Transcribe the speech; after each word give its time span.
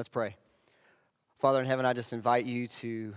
Let's 0.00 0.08
pray. 0.08 0.34
Father 1.40 1.60
in 1.60 1.66
heaven, 1.66 1.84
I 1.84 1.92
just 1.92 2.14
invite 2.14 2.46
you 2.46 2.68
to 2.68 3.12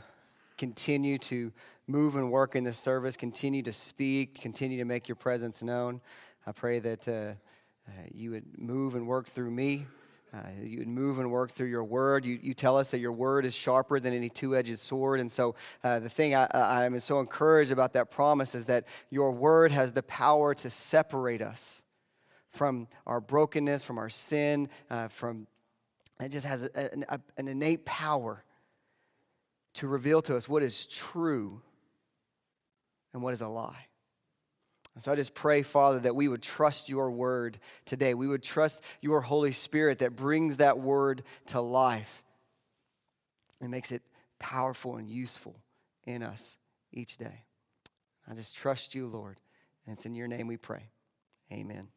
continue 0.57 1.17
to 1.19 1.53
move 1.87 2.17
and 2.17 2.29
work 2.29 2.57
in 2.57 2.65
this 2.65 2.77
service, 2.77 3.15
continue 3.15 3.61
to 3.61 3.71
speak, 3.71 4.41
continue 4.41 4.77
to 4.79 4.83
make 4.83 5.07
your 5.07 5.15
presence 5.15 5.63
known. 5.63 6.01
I 6.45 6.51
pray 6.51 6.79
that 6.79 7.07
uh, 7.07 7.11
uh, 7.87 7.91
you 8.11 8.31
would 8.31 8.59
move 8.59 8.95
and 8.95 9.07
work 9.07 9.29
through 9.29 9.51
me. 9.51 9.85
Uh, 10.33 10.39
you 10.61 10.79
would 10.79 10.89
move 10.89 11.19
and 11.19 11.31
work 11.31 11.53
through 11.53 11.69
your 11.69 11.85
word. 11.85 12.25
You, 12.25 12.37
you 12.43 12.53
tell 12.53 12.77
us 12.77 12.91
that 12.91 12.99
your 12.99 13.13
word 13.13 13.45
is 13.45 13.55
sharper 13.55 14.01
than 14.01 14.13
any 14.13 14.27
two 14.27 14.53
edged 14.53 14.77
sword. 14.77 15.21
And 15.21 15.31
so, 15.31 15.55
uh, 15.85 15.99
the 15.99 16.09
thing 16.09 16.35
I, 16.35 16.49
I 16.53 16.83
am 16.83 16.99
so 16.99 17.21
encouraged 17.21 17.71
about 17.71 17.93
that 17.93 18.11
promise 18.11 18.55
is 18.55 18.65
that 18.65 18.83
your 19.09 19.31
word 19.31 19.71
has 19.71 19.93
the 19.93 20.03
power 20.03 20.53
to 20.55 20.69
separate 20.69 21.41
us 21.41 21.81
from 22.49 22.89
our 23.07 23.21
brokenness, 23.21 23.85
from 23.85 23.97
our 23.97 24.09
sin, 24.09 24.67
uh, 24.89 25.07
from 25.07 25.47
it 26.19 26.29
just 26.29 26.45
has 26.45 26.63
a, 26.63 26.89
a, 27.09 27.19
an 27.37 27.47
innate 27.47 27.85
power 27.85 28.43
to 29.75 29.87
reveal 29.87 30.21
to 30.21 30.35
us 30.35 30.47
what 30.47 30.63
is 30.63 30.85
true 30.85 31.61
and 33.13 33.21
what 33.21 33.33
is 33.33 33.41
a 33.41 33.47
lie. 33.47 33.87
And 34.95 35.03
so 35.03 35.11
I 35.11 35.15
just 35.15 35.33
pray, 35.33 35.63
Father, 35.63 35.99
that 35.99 36.15
we 36.15 36.27
would 36.27 36.43
trust 36.43 36.87
your 36.87 37.09
word 37.09 37.57
today. 37.85 38.13
We 38.13 38.27
would 38.27 38.43
trust 38.43 38.83
your 39.01 39.21
Holy 39.21 39.51
Spirit 39.51 39.99
that 39.99 40.15
brings 40.15 40.57
that 40.57 40.79
word 40.79 41.23
to 41.47 41.61
life 41.61 42.23
and 43.59 43.71
makes 43.71 43.91
it 43.91 44.03
powerful 44.37 44.97
and 44.97 45.09
useful 45.09 45.55
in 46.05 46.21
us 46.21 46.59
each 46.91 47.17
day. 47.17 47.43
I 48.29 48.35
just 48.35 48.55
trust 48.55 48.93
you, 48.93 49.07
Lord. 49.07 49.39
And 49.85 49.93
it's 49.93 50.05
in 50.05 50.13
your 50.13 50.27
name 50.27 50.47
we 50.47 50.57
pray. 50.57 50.91
Amen. 51.51 51.87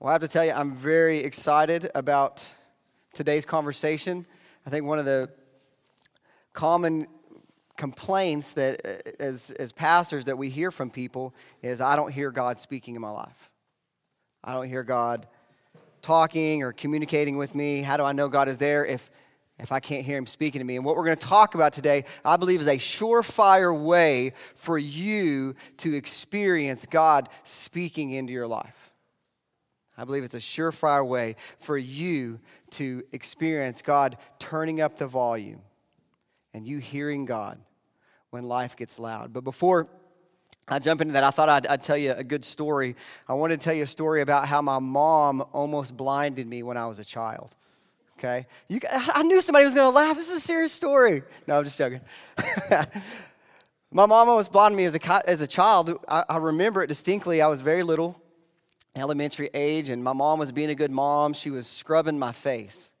Well, 0.00 0.08
I 0.08 0.12
have 0.12 0.22
to 0.22 0.28
tell 0.28 0.44
you, 0.44 0.52
I'm 0.52 0.74
very 0.74 1.20
excited 1.20 1.90
about 1.94 2.52
today's 3.16 3.46
conversation. 3.46 4.26
I 4.66 4.70
think 4.70 4.84
one 4.84 4.98
of 4.98 5.06
the 5.06 5.30
common 6.52 7.06
complaints 7.76 8.52
that 8.52 8.84
uh, 8.84 9.10
as, 9.18 9.52
as 9.52 9.72
pastors 9.72 10.26
that 10.26 10.36
we 10.36 10.50
hear 10.50 10.70
from 10.70 10.90
people 10.90 11.34
is 11.62 11.80
i 11.80 11.96
don't 11.96 12.12
hear 12.12 12.30
god 12.30 12.58
speaking 12.58 12.94
in 12.94 13.00
my 13.00 13.10
life. 13.10 13.50
I 14.44 14.52
don't 14.52 14.68
hear 14.68 14.82
god 14.82 15.26
talking 16.00 16.62
or 16.62 16.72
communicating 16.72 17.36
with 17.36 17.54
me. 17.54 17.82
How 17.82 17.96
do 17.96 18.04
i 18.04 18.12
know 18.12 18.28
god 18.28 18.48
is 18.48 18.58
there 18.58 18.84
if 18.84 19.10
if 19.58 19.72
i 19.72 19.80
can't 19.80 20.04
hear 20.04 20.18
him 20.18 20.26
speaking 20.26 20.58
to 20.58 20.64
me? 20.64 20.76
And 20.76 20.84
what 20.84 20.96
we're 20.96 21.04
going 21.04 21.16
to 21.16 21.26
talk 21.26 21.54
about 21.54 21.72
today 21.72 22.04
i 22.24 22.36
believe 22.36 22.60
is 22.60 22.68
a 22.68 22.76
surefire 22.76 23.78
way 23.78 24.32
for 24.54 24.78
you 24.78 25.54
to 25.78 25.94
experience 25.94 26.84
god 26.84 27.30
speaking 27.44 28.10
into 28.10 28.32
your 28.32 28.46
life 28.46 28.85
i 29.96 30.04
believe 30.04 30.24
it's 30.24 30.34
a 30.34 30.38
surefire 30.38 31.06
way 31.06 31.36
for 31.58 31.76
you 31.78 32.38
to 32.70 33.02
experience 33.12 33.82
god 33.82 34.16
turning 34.38 34.80
up 34.80 34.98
the 34.98 35.06
volume 35.06 35.60
and 36.56 36.66
you 36.66 36.78
hearing 36.78 37.26
God 37.26 37.58
when 38.30 38.44
life 38.44 38.76
gets 38.76 38.98
loud. 38.98 39.30
But 39.34 39.44
before 39.44 39.88
I 40.66 40.78
jump 40.78 41.02
into 41.02 41.12
that, 41.12 41.22
I 41.22 41.30
thought 41.30 41.50
I'd, 41.50 41.66
I'd, 41.66 41.82
tell 41.82 41.98
you 41.98 42.12
a 42.12 42.24
good 42.24 42.46
story. 42.46 42.96
I 43.28 43.34
wanted 43.34 43.60
to 43.60 43.64
tell 43.64 43.74
you 43.74 43.82
a 43.82 43.86
story 43.86 44.22
about 44.22 44.48
how 44.48 44.62
my 44.62 44.78
mom 44.78 45.44
almost 45.52 45.94
blinded 45.98 46.46
me 46.46 46.62
when 46.62 46.78
I 46.78 46.86
was 46.86 46.98
a 46.98 47.04
child. 47.04 47.54
Okay? 48.18 48.46
You, 48.68 48.80
I 48.90 49.22
knew 49.22 49.42
somebody 49.42 49.66
was 49.66 49.74
going 49.74 49.84
to 49.84 49.94
laugh. 49.94 50.16
This 50.16 50.30
is 50.30 50.38
a 50.38 50.40
serious 50.40 50.72
story. 50.72 51.24
No, 51.46 51.58
I'm 51.58 51.64
just 51.64 51.76
joking. 51.76 52.00
my 53.92 54.06
mom 54.06 54.30
almost 54.30 54.50
blinded 54.50 54.78
me 54.78 54.84
as 54.84 54.94
a, 54.94 55.28
as 55.28 55.42
a 55.42 55.46
child. 55.46 55.98
I, 56.08 56.24
I 56.26 56.36
remember 56.38 56.82
it 56.82 56.86
distinctly. 56.86 57.42
I 57.42 57.48
was 57.48 57.60
very 57.60 57.82
little, 57.82 58.18
elementary 58.96 59.50
age, 59.54 59.88
and 59.88 60.02
my 60.02 60.12
mom 60.12 60.38
was 60.38 60.52
being 60.52 60.70
a 60.70 60.74
good 60.74 60.90
mom. 60.90 61.32
She 61.32 61.50
was 61.50 61.66
scrubbing 61.66 62.18
my 62.18 62.32
face. 62.32 62.92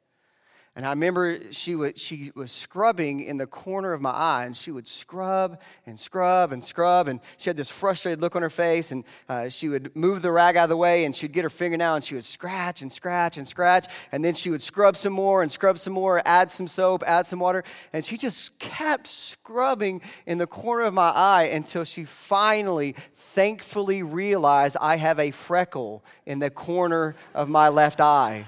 And 0.76 0.84
I 0.84 0.90
remember 0.90 1.40
she, 1.52 1.74
was 1.74 1.94
she 1.96 2.32
was 2.34 2.52
scrubbing 2.52 3.20
in 3.20 3.38
the 3.38 3.46
corner 3.46 3.94
of 3.94 4.02
my 4.02 4.10
eye, 4.10 4.44
and 4.44 4.54
she 4.54 4.70
would 4.70 4.86
scrub 4.86 5.62
and 5.86 5.98
scrub 5.98 6.52
and 6.52 6.62
scrub. 6.62 7.08
And 7.08 7.20
she 7.38 7.48
had 7.48 7.56
this 7.56 7.70
frustrated 7.70 8.20
look 8.20 8.36
on 8.36 8.42
her 8.42 8.50
face, 8.50 8.92
and 8.92 9.04
uh, 9.26 9.48
she 9.48 9.70
would 9.70 9.96
move 9.96 10.20
the 10.20 10.30
rag 10.30 10.54
out 10.58 10.64
of 10.64 10.68
the 10.68 10.76
way, 10.76 11.06
and 11.06 11.16
she'd 11.16 11.32
get 11.32 11.44
her 11.44 11.50
fingernail, 11.50 11.94
and 11.94 12.04
she 12.04 12.14
would 12.14 12.26
scratch 12.26 12.82
and 12.82 12.92
scratch 12.92 13.38
and 13.38 13.48
scratch. 13.48 13.86
And 14.12 14.22
then 14.22 14.34
she 14.34 14.50
would 14.50 14.60
scrub 14.60 14.98
some 14.98 15.14
more 15.14 15.42
and 15.42 15.50
scrub 15.50 15.78
some 15.78 15.94
more, 15.94 16.20
add 16.26 16.50
some 16.50 16.68
soap, 16.68 17.02
add 17.06 17.26
some 17.26 17.38
water. 17.38 17.64
And 17.94 18.04
she 18.04 18.18
just 18.18 18.58
kept 18.58 19.06
scrubbing 19.06 20.02
in 20.26 20.36
the 20.36 20.46
corner 20.46 20.84
of 20.84 20.92
my 20.92 21.08
eye 21.08 21.44
until 21.44 21.84
she 21.84 22.04
finally, 22.04 22.94
thankfully 23.14 24.02
realized 24.02 24.76
I 24.78 24.98
have 24.98 25.18
a 25.18 25.30
freckle 25.30 26.04
in 26.26 26.38
the 26.38 26.50
corner 26.50 27.16
of 27.34 27.48
my 27.48 27.70
left 27.70 28.02
eye. 28.02 28.46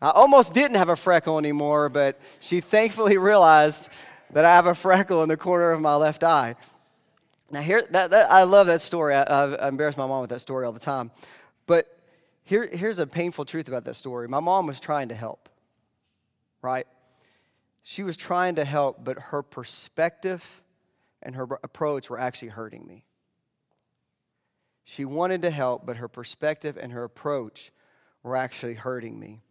I 0.00 0.10
almost 0.10 0.52
didn't 0.52 0.76
have 0.76 0.88
a 0.88 0.96
freckle 0.96 1.38
anymore, 1.38 1.88
but 1.88 2.20
she 2.40 2.60
thankfully 2.60 3.16
realized 3.18 3.88
that 4.32 4.44
I 4.44 4.54
have 4.54 4.66
a 4.66 4.74
freckle 4.74 5.22
in 5.22 5.28
the 5.28 5.36
corner 5.36 5.70
of 5.70 5.80
my 5.80 5.94
left 5.94 6.24
eye. 6.24 6.56
Now, 7.50 7.60
here, 7.60 7.86
that, 7.90 8.10
that 8.10 8.30
I 8.30 8.42
love 8.42 8.66
that 8.66 8.80
story. 8.80 9.14
I, 9.14 9.22
I, 9.22 9.68
embarrass 9.68 9.96
my 9.96 10.06
mom 10.06 10.20
with 10.20 10.30
that 10.30 10.40
story 10.40 10.66
all 10.66 10.72
the 10.72 10.80
time. 10.80 11.10
But 11.66 11.86
here, 12.42 12.66
here's 12.66 12.98
a 12.98 13.06
painful 13.06 13.44
truth 13.44 13.68
about 13.68 13.84
that 13.84 13.94
story. 13.94 14.28
My 14.28 14.40
mom 14.40 14.66
was 14.66 14.80
trying 14.80 15.08
to 15.08 15.14
help, 15.14 15.48
right? 16.62 16.86
She 17.82 18.02
was 18.02 18.16
trying 18.16 18.56
to 18.56 18.64
help, 18.64 19.04
but 19.04 19.18
her 19.18 19.42
perspective 19.42 20.62
and 21.22 21.36
her 21.36 21.46
approach 21.62 22.10
were 22.10 22.18
actually 22.18 22.48
hurting 22.48 22.86
me. 22.86 23.04
She 24.84 25.04
wanted 25.04 25.42
to 25.42 25.50
help, 25.50 25.86
but 25.86 25.98
her 25.98 26.08
perspective 26.08 26.76
and 26.80 26.92
her 26.92 27.04
approach 27.04 27.72
were 28.22 28.36
actually 28.36 28.74
hurting 28.74 29.18
me. 29.18 29.42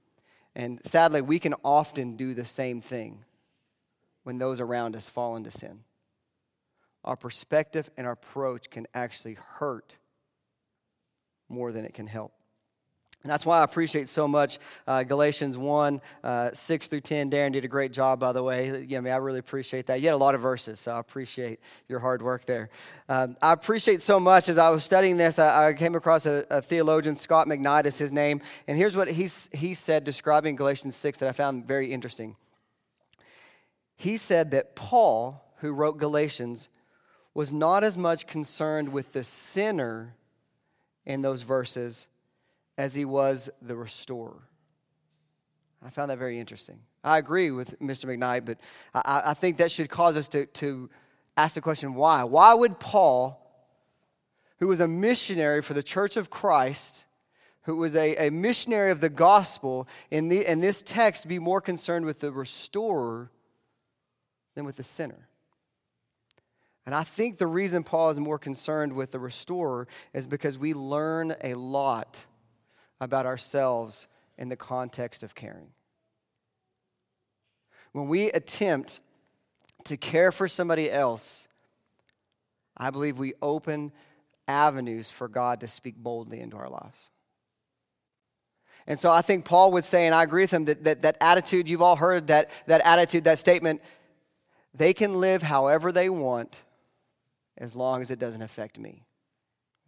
And 0.55 0.79
sadly, 0.85 1.21
we 1.21 1.39
can 1.39 1.55
often 1.63 2.15
do 2.15 2.33
the 2.33 2.45
same 2.45 2.81
thing 2.81 3.25
when 4.23 4.37
those 4.37 4.59
around 4.59 4.95
us 4.95 5.09
fall 5.09 5.35
into 5.35 5.51
sin. 5.51 5.83
Our 7.03 7.17
perspective 7.17 7.89
and 7.97 8.07
our 8.07 8.13
approach 8.13 8.69
can 8.69 8.87
actually 8.93 9.33
hurt 9.33 9.97
more 11.49 11.71
than 11.71 11.85
it 11.85 11.93
can 11.93 12.07
help. 12.07 12.33
And 13.23 13.31
that's 13.31 13.45
why 13.45 13.61
I 13.61 13.63
appreciate 13.63 14.09
so 14.09 14.27
much 14.27 14.59
uh, 14.85 15.03
Galatians 15.03 15.57
1, 15.57 16.01
uh, 16.25 16.51
6 16.51 16.87
through 16.89 16.99
10. 16.99 17.31
Darren 17.31 17.53
did 17.53 17.63
a 17.63 17.69
great 17.69 17.93
job, 17.93 18.19
by 18.19 18.33
the 18.33 18.43
way. 18.43 18.85
Yeah, 18.85 18.97
I, 18.97 19.01
mean, 19.01 19.13
I 19.13 19.17
really 19.17 19.39
appreciate 19.39 19.85
that. 19.85 20.01
You 20.01 20.07
had 20.07 20.15
a 20.15 20.17
lot 20.17 20.35
of 20.35 20.41
verses, 20.41 20.81
so 20.81 20.91
I 20.91 20.99
appreciate 20.99 21.61
your 21.87 21.99
hard 21.99 22.21
work 22.21 22.45
there. 22.45 22.69
Um, 23.07 23.37
I 23.41 23.53
appreciate 23.53 24.01
so 24.01 24.19
much 24.19 24.49
as 24.49 24.57
I 24.57 24.69
was 24.71 24.83
studying 24.83 25.15
this, 25.15 25.39
I, 25.39 25.69
I 25.69 25.73
came 25.73 25.95
across 25.95 26.25
a, 26.25 26.45
a, 26.49 26.61
theologian, 26.61 27.15
Scot 27.15 27.47
McKnight 27.47 27.85
is 27.85 27.97
his 27.97 28.11
name. 28.11 28.41
And 28.67 28.77
here's 28.77 28.97
what 28.97 29.09
he, 29.09 29.29
he 29.53 29.73
said 29.73 30.03
describing 30.03 30.57
Galatians 30.57 30.97
6 30.97 31.19
that 31.19 31.29
I 31.29 31.31
found 31.31 31.65
very 31.65 31.93
interesting. 31.93 32.35
He 33.95 34.17
said 34.17 34.51
that 34.51 34.75
Paul, 34.75 35.53
who 35.59 35.71
wrote 35.71 35.97
Galatians, 35.97 36.67
was 37.33 37.53
not 37.53 37.85
as 37.85 37.97
much 37.97 38.27
concerned 38.27 38.89
with 38.89 39.13
the 39.13 39.23
sinner 39.23 40.17
in 41.05 41.21
those 41.21 41.43
verses 41.43 42.07
as 42.77 42.95
he 42.95 43.05
was 43.05 43.49
the 43.61 43.75
restorer. 43.75 44.41
I 45.85 45.89
found 45.89 46.09
that 46.09 46.17
very 46.17 46.39
interesting. 46.39 46.79
I 47.03 47.17
agree 47.17 47.51
with 47.51 47.79
Mr. 47.79 48.05
McKnight, 48.05 48.45
but 48.45 48.59
I, 48.93 49.21
I 49.25 49.33
think 49.33 49.57
that 49.57 49.71
should 49.71 49.89
cause 49.89 50.15
us 50.15 50.27
to, 50.29 50.45
to 50.45 50.89
ask 51.35 51.55
the 51.55 51.61
question 51.61 51.95
why? 51.95 52.23
Why 52.23 52.53
would 52.53 52.79
Paul, 52.79 53.39
who 54.59 54.67
was 54.67 54.79
a 54.79 54.87
missionary 54.87 55.61
for 55.61 55.73
the 55.73 55.83
church 55.83 56.15
of 56.15 56.29
Christ, 56.29 57.05
who 57.63 57.75
was 57.75 57.95
a, 57.95 58.15
a 58.27 58.29
missionary 58.29 58.91
of 58.91 59.01
the 59.01 59.09
gospel, 59.09 59.87
in, 60.09 60.29
the, 60.29 60.49
in 60.49 60.61
this 60.61 60.81
text 60.81 61.27
be 61.27 61.39
more 61.39 61.61
concerned 61.61 62.05
with 62.05 62.21
the 62.21 62.31
restorer 62.31 63.29
than 64.55 64.65
with 64.65 64.77
the 64.77 64.83
sinner? 64.83 65.27
And 66.85 66.93
I 66.93 67.03
think 67.03 67.37
the 67.37 67.47
reason 67.47 67.83
Paul 67.83 68.09
is 68.09 68.19
more 68.19 68.39
concerned 68.39 68.93
with 68.93 69.11
the 69.11 69.19
restorer 69.19 69.87
is 70.13 70.27
because 70.27 70.57
we 70.57 70.73
learn 70.73 71.35
a 71.41 71.55
lot 71.55 72.25
about 72.99 73.25
ourselves 73.25 74.07
in 74.37 74.49
the 74.49 74.55
context 74.55 75.23
of 75.23 75.35
caring. 75.35 75.69
When 77.91 78.07
we 78.07 78.31
attempt 78.31 78.99
to 79.85 79.97
care 79.97 80.31
for 80.31 80.47
somebody 80.47 80.89
else, 80.89 81.47
I 82.75 82.89
believe 82.89 83.19
we 83.19 83.33
open 83.41 83.91
avenues 84.47 85.09
for 85.09 85.27
God 85.27 85.59
to 85.59 85.67
speak 85.67 85.95
boldly 85.95 86.39
into 86.39 86.57
our 86.57 86.69
lives. 86.69 87.09
And 88.87 88.99
so 88.99 89.11
I 89.11 89.21
think 89.21 89.45
Paul 89.45 89.71
would 89.73 89.83
say, 89.83 90.05
and 90.05 90.15
I 90.15 90.23
agree 90.23 90.43
with 90.43 90.51
him, 90.51 90.65
that 90.65 90.83
that, 90.83 91.01
that 91.03 91.17
attitude, 91.21 91.69
you've 91.69 91.81
all 91.81 91.95
heard 91.95 92.27
that, 92.27 92.51
that 92.67 92.81
attitude, 92.83 93.23
that 93.25 93.39
statement, 93.39 93.81
they 94.73 94.93
can 94.93 95.21
live 95.21 95.43
however 95.43 95.91
they 95.91 96.09
want 96.09 96.61
as 97.57 97.75
long 97.75 98.01
as 98.01 98.11
it 98.11 98.19
doesn't 98.19 98.41
affect 98.41 98.77
me. 98.79 99.03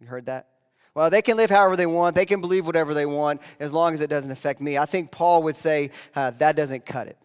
You 0.00 0.06
heard 0.06 0.26
that? 0.26 0.48
Well, 0.96 1.10
they 1.10 1.20
can 1.20 1.36
live 1.36 1.50
however 1.50 1.76
they 1.76 1.84
want, 1.84 2.16
they 2.16 2.24
can 2.24 2.40
believe 2.40 2.64
whatever 2.64 2.94
they 2.94 3.04
want, 3.04 3.42
as 3.60 3.70
long 3.70 3.92
as 3.92 4.00
it 4.00 4.08
doesn't 4.08 4.30
affect 4.30 4.62
me. 4.62 4.78
I 4.78 4.86
think 4.86 5.10
Paul 5.10 5.42
would 5.42 5.54
say 5.54 5.90
uh, 6.14 6.30
that 6.38 6.56
doesn't 6.56 6.86
cut 6.86 7.06
it. 7.06 7.18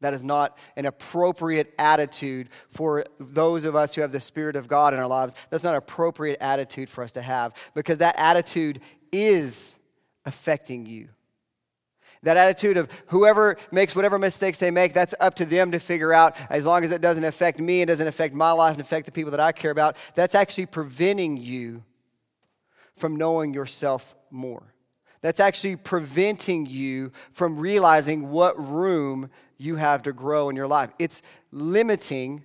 That 0.00 0.14
is 0.14 0.24
not 0.24 0.56
an 0.74 0.86
appropriate 0.86 1.74
attitude 1.78 2.48
for 2.70 3.04
those 3.20 3.66
of 3.66 3.76
us 3.76 3.94
who 3.94 4.00
have 4.00 4.10
the 4.10 4.20
Spirit 4.20 4.56
of 4.56 4.68
God 4.68 4.94
in 4.94 5.00
our 5.00 5.06
lives. 5.06 5.34
That's 5.50 5.64
not 5.64 5.72
an 5.72 5.76
appropriate 5.76 6.38
attitude 6.40 6.88
for 6.88 7.04
us 7.04 7.12
to 7.12 7.20
have 7.20 7.52
because 7.74 7.98
that 7.98 8.14
attitude 8.16 8.80
is 9.12 9.76
affecting 10.24 10.86
you. 10.86 11.10
That 12.22 12.38
attitude 12.38 12.78
of 12.78 12.88
whoever 13.08 13.58
makes 13.70 13.94
whatever 13.94 14.18
mistakes 14.18 14.56
they 14.56 14.70
make, 14.70 14.94
that's 14.94 15.14
up 15.20 15.34
to 15.34 15.44
them 15.44 15.72
to 15.72 15.78
figure 15.78 16.14
out 16.14 16.38
as 16.48 16.64
long 16.64 16.84
as 16.84 16.90
it 16.90 17.02
doesn't 17.02 17.24
affect 17.24 17.60
me, 17.60 17.82
it 17.82 17.86
doesn't 17.86 18.08
affect 18.08 18.34
my 18.34 18.52
life 18.52 18.72
and 18.72 18.80
affect 18.80 19.04
the 19.04 19.12
people 19.12 19.30
that 19.32 19.40
I 19.40 19.52
care 19.52 19.70
about. 19.70 19.98
That's 20.14 20.34
actually 20.34 20.64
preventing 20.64 21.36
you 21.36 21.82
from 22.96 23.16
knowing 23.16 23.54
yourself 23.54 24.14
more. 24.30 24.74
That's 25.20 25.40
actually 25.40 25.76
preventing 25.76 26.66
you 26.66 27.10
from 27.32 27.58
realizing 27.58 28.30
what 28.30 28.62
room 28.62 29.30
you 29.56 29.76
have 29.76 30.02
to 30.02 30.12
grow 30.12 30.50
in 30.50 30.56
your 30.56 30.66
life. 30.66 30.90
It's 30.98 31.22
limiting 31.50 32.44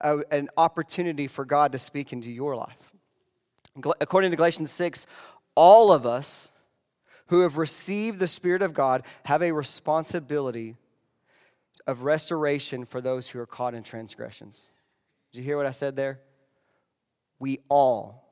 a, 0.00 0.18
an 0.30 0.48
opportunity 0.56 1.26
for 1.26 1.44
God 1.44 1.72
to 1.72 1.78
speak 1.78 2.12
into 2.12 2.30
your 2.30 2.54
life. 2.54 2.92
According 4.00 4.30
to 4.30 4.36
Galatians 4.36 4.70
6, 4.70 5.06
all 5.56 5.90
of 5.90 6.06
us 6.06 6.52
who 7.26 7.40
have 7.40 7.58
received 7.58 8.20
the 8.20 8.28
Spirit 8.28 8.62
of 8.62 8.72
God 8.72 9.02
have 9.24 9.42
a 9.42 9.52
responsibility 9.52 10.76
of 11.86 12.02
restoration 12.02 12.84
for 12.84 13.00
those 13.00 13.28
who 13.28 13.40
are 13.40 13.46
caught 13.46 13.74
in 13.74 13.82
transgressions. 13.82 14.68
Did 15.32 15.38
you 15.38 15.44
hear 15.44 15.56
what 15.56 15.66
I 15.66 15.70
said 15.70 15.96
there? 15.96 16.20
We 17.38 17.60
all 17.68 18.27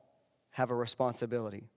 have 0.57 0.71
a 0.71 0.75
responsibility. 0.75 1.69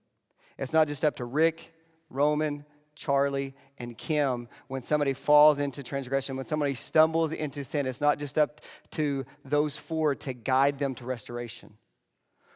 It's 0.57 0.73
not 0.73 0.87
just 0.87 1.05
up 1.05 1.17
to 1.17 1.25
Rick, 1.25 1.71
Roman, 2.09 2.65
Charlie, 2.95 3.53
and 3.77 3.95
Kim 3.95 4.47
when 4.69 4.81
somebody 4.81 5.13
falls 5.13 5.59
into 5.59 5.83
transgression, 5.83 6.35
when 6.35 6.47
somebody 6.47 6.73
stumbles 6.73 7.31
into 7.31 7.63
sin. 7.63 7.85
It's 7.85 8.01
not 8.01 8.17
just 8.17 8.39
up 8.39 8.59
to 8.91 9.23
those 9.45 9.77
four 9.77 10.15
to 10.15 10.33
guide 10.33 10.79
them 10.79 10.95
to 10.95 11.05
restoration. 11.05 11.75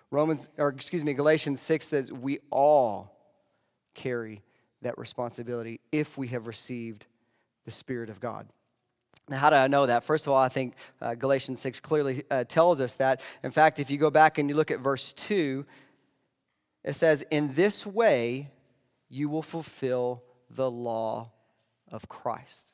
Romans, 0.09 0.49
or 0.57 0.69
excuse 0.69 1.03
me, 1.03 1.13
Galatians 1.13 1.61
6 1.61 1.87
says 1.89 2.11
we 2.11 2.39
all 2.49 3.15
carry 3.93 4.41
that 4.81 4.97
responsibility 4.97 5.79
if 5.91 6.17
we 6.17 6.29
have 6.29 6.47
received 6.47 7.05
the 7.65 7.71
Spirit 7.71 8.09
of 8.09 8.19
God. 8.19 8.47
Now, 9.29 9.37
how 9.37 9.49
do 9.51 9.57
I 9.57 9.67
know 9.67 9.85
that? 9.85 10.03
First 10.03 10.25
of 10.25 10.33
all, 10.33 10.39
I 10.39 10.49
think 10.49 10.73
uh, 11.01 11.13
Galatians 11.13 11.59
6 11.59 11.79
clearly 11.81 12.23
uh, 12.31 12.43
tells 12.43 12.81
us 12.81 12.95
that. 12.95 13.21
In 13.43 13.51
fact, 13.51 13.79
if 13.79 13.91
you 13.91 13.99
go 13.99 14.11
back 14.11 14.39
and 14.39 14.49
you 14.49 14.55
look 14.55 14.69
at 14.69 14.79
verse 14.79 15.13
2, 15.13 15.65
it 16.85 16.93
says, 16.93 17.25
In 17.29 17.53
this 17.53 17.85
way 17.85 18.51
you 19.09 19.27
will 19.27 19.41
fulfill 19.41 20.23
the 20.49 20.69
law 20.69 21.31
of 21.91 22.07
Christ. 22.07 22.73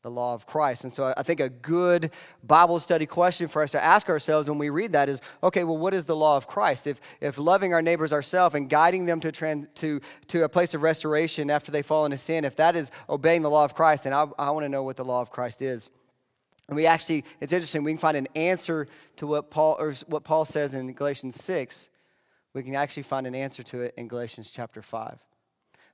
The 0.00 0.10
law 0.10 0.34
of 0.34 0.46
Christ. 0.46 0.82
And 0.82 0.92
so 0.92 1.14
I 1.16 1.22
think 1.22 1.38
a 1.38 1.48
good 1.48 2.10
Bible 2.42 2.80
study 2.80 3.06
question 3.06 3.46
for 3.46 3.62
us 3.62 3.70
to 3.72 3.82
ask 3.82 4.08
ourselves 4.08 4.48
when 4.48 4.58
we 4.58 4.68
read 4.68 4.92
that 4.92 5.08
is 5.08 5.20
okay, 5.44 5.62
well, 5.62 5.76
what 5.78 5.94
is 5.94 6.06
the 6.06 6.16
law 6.16 6.36
of 6.36 6.48
Christ? 6.48 6.88
If, 6.88 7.00
if 7.20 7.38
loving 7.38 7.72
our 7.72 7.82
neighbors 7.82 8.12
ourselves 8.12 8.56
and 8.56 8.68
guiding 8.68 9.06
them 9.06 9.20
to, 9.20 9.30
to, 9.30 10.00
to 10.26 10.44
a 10.44 10.48
place 10.48 10.74
of 10.74 10.82
restoration 10.82 11.50
after 11.50 11.70
they 11.70 11.82
fall 11.82 12.04
into 12.04 12.16
sin, 12.16 12.44
if 12.44 12.56
that 12.56 12.74
is 12.74 12.90
obeying 13.08 13.42
the 13.42 13.50
law 13.50 13.64
of 13.64 13.74
Christ, 13.74 14.04
then 14.04 14.12
I, 14.12 14.26
I 14.38 14.50
want 14.50 14.64
to 14.64 14.68
know 14.68 14.82
what 14.82 14.96
the 14.96 15.04
law 15.04 15.20
of 15.20 15.30
Christ 15.30 15.62
is. 15.62 15.90
And 16.68 16.76
we 16.76 16.86
actually, 16.86 17.24
it's 17.40 17.52
interesting, 17.52 17.84
we 17.84 17.92
can 17.92 17.98
find 17.98 18.16
an 18.16 18.28
answer 18.34 18.88
to 19.16 19.26
what 19.26 19.50
Paul, 19.50 19.76
or 19.78 19.92
what 20.06 20.24
Paul 20.24 20.44
says 20.44 20.74
in 20.74 20.92
Galatians 20.94 21.36
6 21.36 21.90
we 22.54 22.62
can 22.62 22.74
actually 22.74 23.04
find 23.04 23.26
an 23.26 23.34
answer 23.34 23.62
to 23.62 23.82
it 23.82 23.94
in 23.96 24.08
Galatians 24.08 24.50
chapter 24.50 24.82
5. 24.82 25.18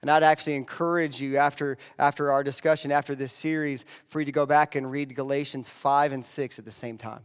And 0.00 0.10
I'd 0.10 0.22
actually 0.22 0.55
encourage 0.55 1.20
you 1.20 1.37
after, 1.37 1.76
after 1.99 2.31
our 2.31 2.44
discussion, 2.44 2.93
after 2.93 3.14
this 3.14 3.32
series, 3.32 3.84
for 4.06 4.20
you 4.20 4.26
to 4.26 4.32
go 4.32 4.46
back 4.46 4.75
and 4.75 4.90
read 4.90 5.14
Galatians 5.14 5.69
5 5.69 6.12
and 6.12 6.25
6 6.25 6.58
at 6.58 6.64
the 6.64 6.70
same 6.70 6.99
time. 6.99 7.22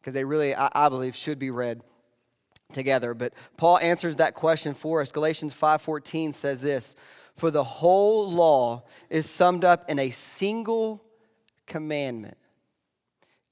Because 0.00 0.12
they 0.12 0.24
really, 0.24 0.54
I, 0.54 0.70
I 0.74 0.88
believe, 0.90 1.16
should 1.16 1.38
be 1.38 1.50
read 1.50 1.82
together. 2.72 3.14
But 3.14 3.32
Paul 3.56 3.78
answers 3.78 4.16
that 4.16 4.34
question 4.34 4.74
for 4.74 5.00
us. 5.00 5.10
Galatians 5.10 5.54
5:14 5.54 6.34
says 6.34 6.60
this, 6.60 6.94
"For 7.34 7.50
the 7.50 7.64
whole 7.64 8.30
law 8.30 8.84
is 9.08 9.28
summed 9.28 9.64
up 9.64 9.88
in 9.88 9.98
a 9.98 10.10
single 10.10 11.02
commandment. 11.66 12.36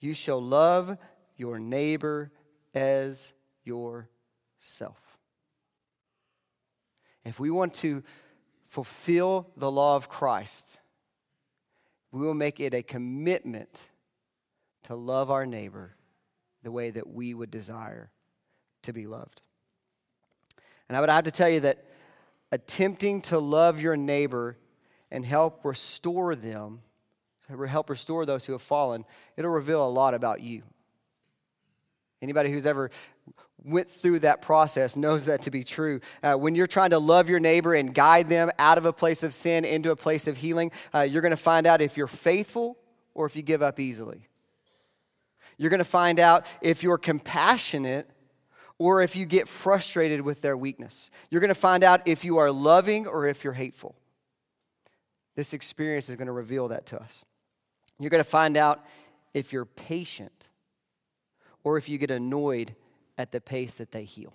You 0.00 0.14
shall 0.14 0.42
love 0.42 0.96
your 1.36 1.58
neighbor 1.58 2.30
as 2.74 3.32
your 3.64 4.08
self. 4.62 5.18
If 7.24 7.38
we 7.40 7.50
want 7.50 7.74
to 7.74 8.02
fulfill 8.66 9.50
the 9.56 9.70
law 9.70 9.96
of 9.96 10.08
Christ, 10.08 10.78
we 12.10 12.20
will 12.20 12.34
make 12.34 12.60
it 12.60 12.74
a 12.74 12.82
commitment 12.82 13.88
to 14.84 14.94
love 14.94 15.30
our 15.30 15.46
neighbor 15.46 15.96
the 16.62 16.70
way 16.70 16.90
that 16.90 17.08
we 17.08 17.34
would 17.34 17.50
desire 17.50 18.10
to 18.82 18.92
be 18.92 19.06
loved. 19.06 19.42
And 20.88 20.96
I 20.96 21.00
would 21.00 21.10
have 21.10 21.24
to 21.24 21.30
tell 21.30 21.48
you 21.48 21.60
that 21.60 21.84
attempting 22.50 23.20
to 23.22 23.38
love 23.38 23.80
your 23.80 23.96
neighbor 23.96 24.58
and 25.10 25.24
help 25.24 25.64
restore 25.64 26.34
them, 26.34 26.82
help 27.66 27.90
restore 27.90 28.26
those 28.26 28.44
who 28.44 28.52
have 28.52 28.62
fallen, 28.62 29.04
it'll 29.36 29.50
reveal 29.50 29.86
a 29.86 29.88
lot 29.88 30.14
about 30.14 30.40
you. 30.40 30.62
Anybody 32.22 32.52
who's 32.52 32.66
ever 32.66 32.90
went 33.64 33.90
through 33.90 34.20
that 34.20 34.40
process 34.42 34.96
knows 34.96 35.26
that 35.26 35.42
to 35.42 35.50
be 35.50 35.64
true. 35.64 36.00
Uh, 36.22 36.34
when 36.34 36.54
you're 36.54 36.68
trying 36.68 36.90
to 36.90 36.98
love 36.98 37.28
your 37.28 37.40
neighbor 37.40 37.74
and 37.74 37.92
guide 37.92 38.28
them 38.28 38.50
out 38.58 38.78
of 38.78 38.86
a 38.86 38.92
place 38.92 39.24
of 39.24 39.34
sin 39.34 39.64
into 39.64 39.90
a 39.90 39.96
place 39.96 40.28
of 40.28 40.36
healing, 40.36 40.70
uh, 40.94 41.00
you're 41.00 41.20
going 41.20 41.30
to 41.30 41.36
find 41.36 41.66
out 41.66 41.80
if 41.80 41.96
you're 41.96 42.06
faithful 42.06 42.78
or 43.12 43.26
if 43.26 43.34
you 43.34 43.42
give 43.42 43.60
up 43.60 43.80
easily. 43.80 44.28
You're 45.58 45.70
going 45.70 45.78
to 45.78 45.84
find 45.84 46.20
out 46.20 46.46
if 46.60 46.82
you're 46.82 46.98
compassionate 46.98 48.08
or 48.78 49.02
if 49.02 49.16
you 49.16 49.26
get 49.26 49.48
frustrated 49.48 50.20
with 50.22 50.42
their 50.42 50.56
weakness. 50.56 51.10
You're 51.28 51.40
going 51.40 51.48
to 51.48 51.54
find 51.54 51.84
out 51.84 52.06
if 52.06 52.24
you 52.24 52.38
are 52.38 52.50
loving 52.50 53.06
or 53.06 53.26
if 53.26 53.44
you're 53.44 53.52
hateful. 53.52 53.96
This 55.34 55.54
experience 55.54 56.08
is 56.08 56.16
going 56.16 56.26
to 56.26 56.32
reveal 56.32 56.68
that 56.68 56.86
to 56.86 57.00
us. 57.00 57.24
You're 57.98 58.10
going 58.10 58.22
to 58.22 58.28
find 58.28 58.56
out 58.56 58.84
if 59.34 59.52
you're 59.52 59.64
patient 59.64 60.48
or 61.64 61.78
if 61.78 61.88
you 61.88 61.98
get 61.98 62.10
annoyed 62.10 62.74
at 63.18 63.32
the 63.32 63.40
pace 63.40 63.74
that 63.74 63.92
they 63.92 64.04
heal. 64.04 64.34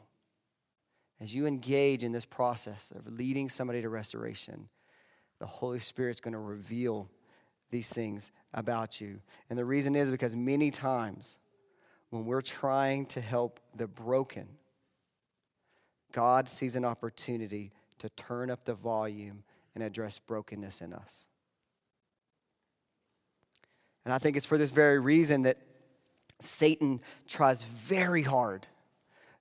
As 1.20 1.34
you 1.34 1.48
engage 1.48 2.04
in 2.04 2.12
this 2.12 2.26
process 2.26 2.92
of 2.96 3.12
leading 3.12 3.50
somebody 3.50 3.82
to 3.82 3.90
restoration, 3.90 4.70
the 5.40 5.48
Holy 5.48 5.80
Spirit's 5.80 6.20
going 6.20 6.34
to 6.34 6.40
reveal 6.40 7.10
these 7.70 7.90
things 7.90 8.32
about 8.54 9.02
you. 9.02 9.20
And 9.50 9.58
the 9.58 9.66
reason 9.66 9.96
is 9.96 10.12
because 10.12 10.36
many 10.36 10.72
times 10.72 11.40
when 12.10 12.26
we're 12.26 12.42
trying 12.42 13.06
to 13.08 13.22
help 13.22 13.60
the 13.76 13.88
broken, 13.88 14.48
God 16.12 16.48
sees 16.48 16.76
an 16.76 16.86
opportunity 16.86 17.72
to 18.00 18.10
turn 18.10 18.50
up 18.50 18.66
the 18.66 18.74
volume 18.74 19.44
and 19.76 19.84
address 19.84 20.20
brokenness 20.20 20.82
in 20.82 20.94
us. 20.94 21.26
And 24.06 24.14
I 24.14 24.20
think 24.20 24.38
it's 24.38 24.46
for 24.46 24.58
this 24.58 24.70
very 24.70 25.00
reason 25.00 25.42
that 25.42 25.58
Satan 26.40 27.02
tries 27.28 27.64
very 27.64 28.24
hard, 28.24 28.68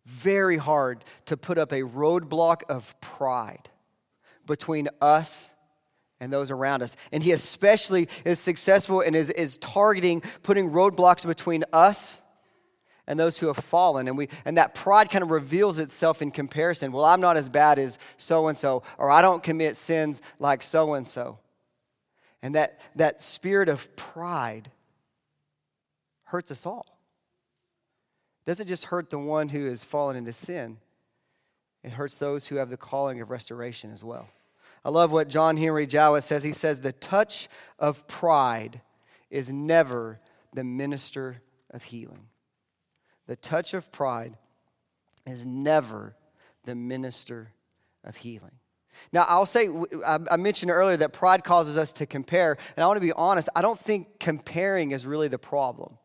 very 0.05 0.57
hard 0.57 1.05
to 1.26 1.37
put 1.37 1.59
up 1.59 1.73
a 1.73 1.83
roadblock 1.83 2.62
of 2.69 2.99
pride 3.00 3.71
between 4.47 4.88
us 5.00 5.50
and 6.21 6.33
those 6.33 6.50
around 6.50 6.83
us. 6.83 6.97
And 7.12 7.23
he 7.23 7.33
especially 7.33 8.09
is 8.25 8.41
successful 8.41 9.00
and 9.00 9.15
is, 9.15 9.31
is 9.31 9.59
targeting 9.59 10.23
putting 10.43 10.71
roadblocks 10.71 11.26
between 11.26 11.65
us 11.73 12.23
and 13.07 13.21
those 13.21 13.38
who 13.38 13.47
have 13.47 13.57
fallen. 13.57 14.09
And, 14.09 14.17
we, 14.17 14.29
and 14.45 14.57
that 14.57 14.75
pride 14.75 15.11
kind 15.11 15.23
of 15.23 15.31
reveals 15.31 15.79
itself 15.79 16.23
in 16.23 16.31
comparison. 16.31 16.93
Well, 16.93 17.05
I'm 17.05 17.21
not 17.21 17.37
as 17.37 17.49
bad 17.49 17.79
as 17.79 17.99
so 18.17 18.49
and 18.49 18.57
so, 18.57 18.83
or 18.99 19.11
I 19.11 19.23
don't 19.23 19.43
commit 19.43 19.76
sins 19.76 20.23
like 20.38 20.62
so 20.62 20.95
and 20.95 21.07
so. 21.07 21.38
And 22.43 22.55
that, 22.55 22.81
that 22.97 23.23
spirit 23.23 23.69
of 23.69 23.95
pride 23.97 24.71
hurts 26.26 26.50
us 26.50 26.66
all. 26.66 26.87
It 28.45 28.50
doesn't 28.50 28.68
just 28.68 28.85
hurt 28.87 29.11
the 29.11 29.18
one 29.18 29.49
who 29.49 29.66
has 29.66 29.83
fallen 29.83 30.16
into 30.16 30.33
sin, 30.33 30.78
it 31.83 31.92
hurts 31.92 32.18
those 32.18 32.49
who 32.49 32.56
have 32.56 32.71
the 32.71 32.76
calling 32.76 33.21
of 33.21 33.30
restoration 33.30 33.92
as 33.92 34.02
well. 34.02 34.28
I 34.85 34.90
love 34.90 35.11
what 35.11 35.28
John 35.28 35.56
Henry 35.56 35.87
Jowett 35.87 36.23
says. 36.23 36.45
He 36.45 36.52
says, 36.52 36.80
The 36.80 36.92
touch 36.92 37.49
of 37.78 38.06
pride 38.06 38.80
is 39.30 39.52
never 39.52 40.21
the 40.52 40.64
minister 40.64 41.42
of 41.71 41.85
healing. 41.85 42.26
The 43.26 43.37
touch 43.37 43.75
of 43.75 43.90
pride 43.90 44.37
is 45.26 45.45
never 45.45 46.14
the 46.64 46.75
minister 46.75 47.52
of 48.04 48.16
healing. 48.16 48.52
Now, 49.12 49.26
I'll 49.28 49.47
say, 49.47 49.68
I 50.04 50.37
mentioned 50.37 50.71
earlier 50.71 50.97
that 50.99 51.12
pride 51.12 51.45
causes 51.45 51.76
us 51.76 51.92
to 51.95 52.06
compare, 52.06 52.56
and 52.76 52.85
I 52.85 52.87
want 52.87 52.97
to 52.97 53.00
be 53.00 53.12
honest, 53.12 53.49
I 53.54 53.62
don't 53.62 53.78
think 53.78 54.18
comparing 54.18 54.92
is 54.92 55.04
really 55.04 55.28
the 55.28 55.38
problem. 55.38 55.99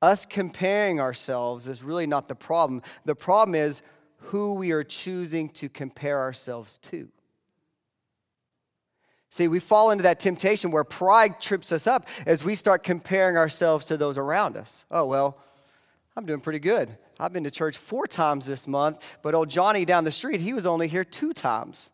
Us 0.00 0.24
comparing 0.24 1.00
ourselves 1.00 1.68
is 1.68 1.82
really 1.82 2.06
not 2.06 2.28
the 2.28 2.34
problem. 2.34 2.82
The 3.04 3.14
problem 3.14 3.54
is 3.54 3.82
who 4.18 4.54
we 4.54 4.72
are 4.72 4.84
choosing 4.84 5.48
to 5.50 5.68
compare 5.68 6.20
ourselves 6.20 6.78
to. 6.78 7.08
See, 9.30 9.48
we 9.48 9.60
fall 9.60 9.90
into 9.90 10.02
that 10.04 10.20
temptation 10.20 10.70
where 10.70 10.84
pride 10.84 11.40
trips 11.40 11.70
us 11.70 11.86
up 11.86 12.08
as 12.26 12.44
we 12.44 12.54
start 12.54 12.82
comparing 12.82 13.36
ourselves 13.36 13.84
to 13.86 13.96
those 13.96 14.16
around 14.16 14.56
us. 14.56 14.84
Oh, 14.90 15.04
well, 15.04 15.36
I'm 16.16 16.24
doing 16.24 16.40
pretty 16.40 16.58
good. 16.58 16.96
I've 17.20 17.32
been 17.32 17.44
to 17.44 17.50
church 17.50 17.76
four 17.76 18.06
times 18.06 18.46
this 18.46 18.66
month, 18.66 19.18
but 19.22 19.34
old 19.34 19.50
Johnny 19.50 19.84
down 19.84 20.04
the 20.04 20.10
street, 20.10 20.40
he 20.40 20.54
was 20.54 20.66
only 20.66 20.88
here 20.88 21.04
two 21.04 21.32
times. 21.32 21.90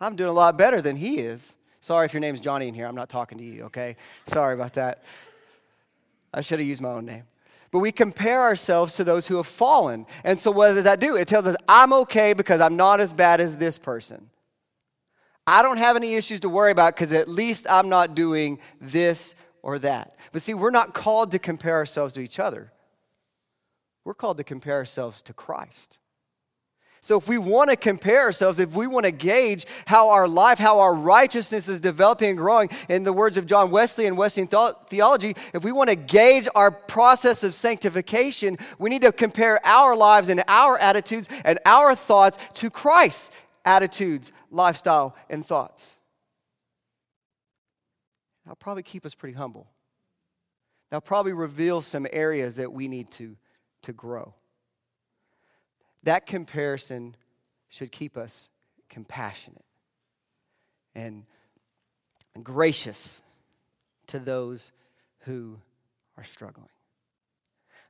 I'm 0.00 0.14
doing 0.14 0.30
a 0.30 0.34
lot 0.34 0.58
better 0.58 0.82
than 0.82 0.96
he 0.96 1.20
is. 1.20 1.54
Sorry 1.80 2.04
if 2.04 2.12
your 2.12 2.20
name's 2.20 2.40
Johnny 2.40 2.68
in 2.68 2.74
here. 2.74 2.86
I'm 2.86 2.94
not 2.94 3.08
talking 3.08 3.38
to 3.38 3.44
you, 3.44 3.64
okay? 3.64 3.96
Sorry 4.26 4.54
about 4.54 4.74
that. 4.74 5.04
I 6.32 6.40
should 6.40 6.58
have 6.58 6.68
used 6.68 6.82
my 6.82 6.90
own 6.90 7.06
name. 7.06 7.24
But 7.70 7.80
we 7.80 7.92
compare 7.92 8.42
ourselves 8.42 8.94
to 8.96 9.04
those 9.04 9.26
who 9.26 9.36
have 9.36 9.46
fallen. 9.46 10.06
And 10.24 10.40
so 10.40 10.50
what 10.50 10.72
does 10.72 10.84
that 10.84 11.00
do? 11.00 11.16
It 11.16 11.28
tells 11.28 11.46
us, 11.46 11.56
I'm 11.68 11.92
okay 11.92 12.32
because 12.32 12.60
I'm 12.60 12.76
not 12.76 13.00
as 13.00 13.12
bad 13.12 13.40
as 13.40 13.56
this 13.56 13.78
person. 13.78 14.30
I 15.46 15.62
don't 15.62 15.78
have 15.78 15.96
any 15.96 16.14
issues 16.14 16.40
to 16.40 16.48
worry 16.48 16.70
about 16.70 16.94
because 16.94 17.12
at 17.12 17.28
least 17.28 17.66
I'm 17.68 17.88
not 17.88 18.14
doing 18.14 18.58
this 18.80 19.34
or 19.62 19.78
that. 19.80 20.14
But 20.32 20.42
see, 20.42 20.54
we're 20.54 20.70
not 20.70 20.94
called 20.94 21.30
to 21.32 21.38
compare 21.38 21.76
ourselves 21.76 22.14
to 22.14 22.20
each 22.20 22.38
other. 22.38 22.72
We're 24.04 24.14
called 24.14 24.38
to 24.38 24.44
compare 24.44 24.74
ourselves 24.74 25.20
to 25.22 25.32
Christ. 25.32 25.98
So, 27.08 27.16
if 27.16 27.26
we 27.26 27.38
want 27.38 27.70
to 27.70 27.76
compare 27.76 28.20
ourselves, 28.20 28.60
if 28.60 28.74
we 28.76 28.86
want 28.86 29.06
to 29.06 29.10
gauge 29.10 29.64
how 29.86 30.10
our 30.10 30.28
life, 30.28 30.58
how 30.58 30.80
our 30.80 30.92
righteousness 30.92 31.66
is 31.66 31.80
developing 31.80 32.28
and 32.28 32.38
growing, 32.38 32.68
in 32.90 33.02
the 33.02 33.14
words 33.14 33.38
of 33.38 33.46
John 33.46 33.70
Wesley 33.70 34.04
and 34.04 34.14
Wesleyan 34.18 34.48
theology, 34.88 35.34
if 35.54 35.64
we 35.64 35.72
want 35.72 35.88
to 35.88 35.96
gauge 35.96 36.48
our 36.54 36.70
process 36.70 37.44
of 37.44 37.54
sanctification, 37.54 38.58
we 38.78 38.90
need 38.90 39.00
to 39.00 39.12
compare 39.12 39.58
our 39.66 39.96
lives 39.96 40.28
and 40.28 40.44
our 40.48 40.76
attitudes 40.76 41.30
and 41.46 41.58
our 41.64 41.94
thoughts 41.94 42.36
to 42.60 42.68
Christ's 42.68 43.30
attitudes, 43.64 44.30
lifestyle, 44.50 45.16
and 45.30 45.46
thoughts. 45.46 45.96
That'll 48.44 48.56
probably 48.56 48.82
keep 48.82 49.06
us 49.06 49.14
pretty 49.14 49.34
humble. 49.34 49.70
That'll 50.90 51.00
probably 51.00 51.32
reveal 51.32 51.80
some 51.80 52.06
areas 52.12 52.56
that 52.56 52.70
we 52.70 52.86
need 52.86 53.10
to, 53.12 53.38
to 53.84 53.94
grow. 53.94 54.34
That 56.04 56.26
comparison 56.26 57.16
should 57.68 57.92
keep 57.92 58.16
us 58.16 58.48
compassionate 58.88 59.64
and 60.94 61.24
gracious 62.42 63.22
to 64.08 64.18
those 64.18 64.72
who 65.20 65.58
are 66.16 66.24
struggling. 66.24 66.68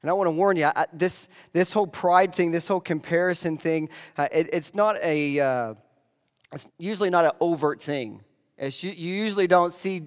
And 0.03 0.11
I 0.11 0.13
want 0.15 0.29
to 0.29 0.33
warn 0.33 0.57
you, 0.57 0.67
I, 0.67 0.87
this, 0.93 1.29
this 1.53 1.73
whole 1.73 1.87
pride 1.87 2.35
thing, 2.35 2.53
this 2.53 2.69
whole 2.69 2.81
comparison 2.81 3.57
thing, 3.57 3.89
uh, 4.17 4.29
it, 4.31 4.49
it's 4.53 4.75
not 4.75 4.97
a, 5.03 5.41
uh, 5.41 5.75
it's 6.53 6.69
usually 6.79 7.11
not 7.11 7.25
an 7.25 7.33
overt 7.41 7.83
thing. 7.83 8.23
It's, 8.57 8.83
you, 8.85 8.93
you 8.93 9.15
usually 9.15 9.47
don't 9.49 9.73
see 9.73 10.07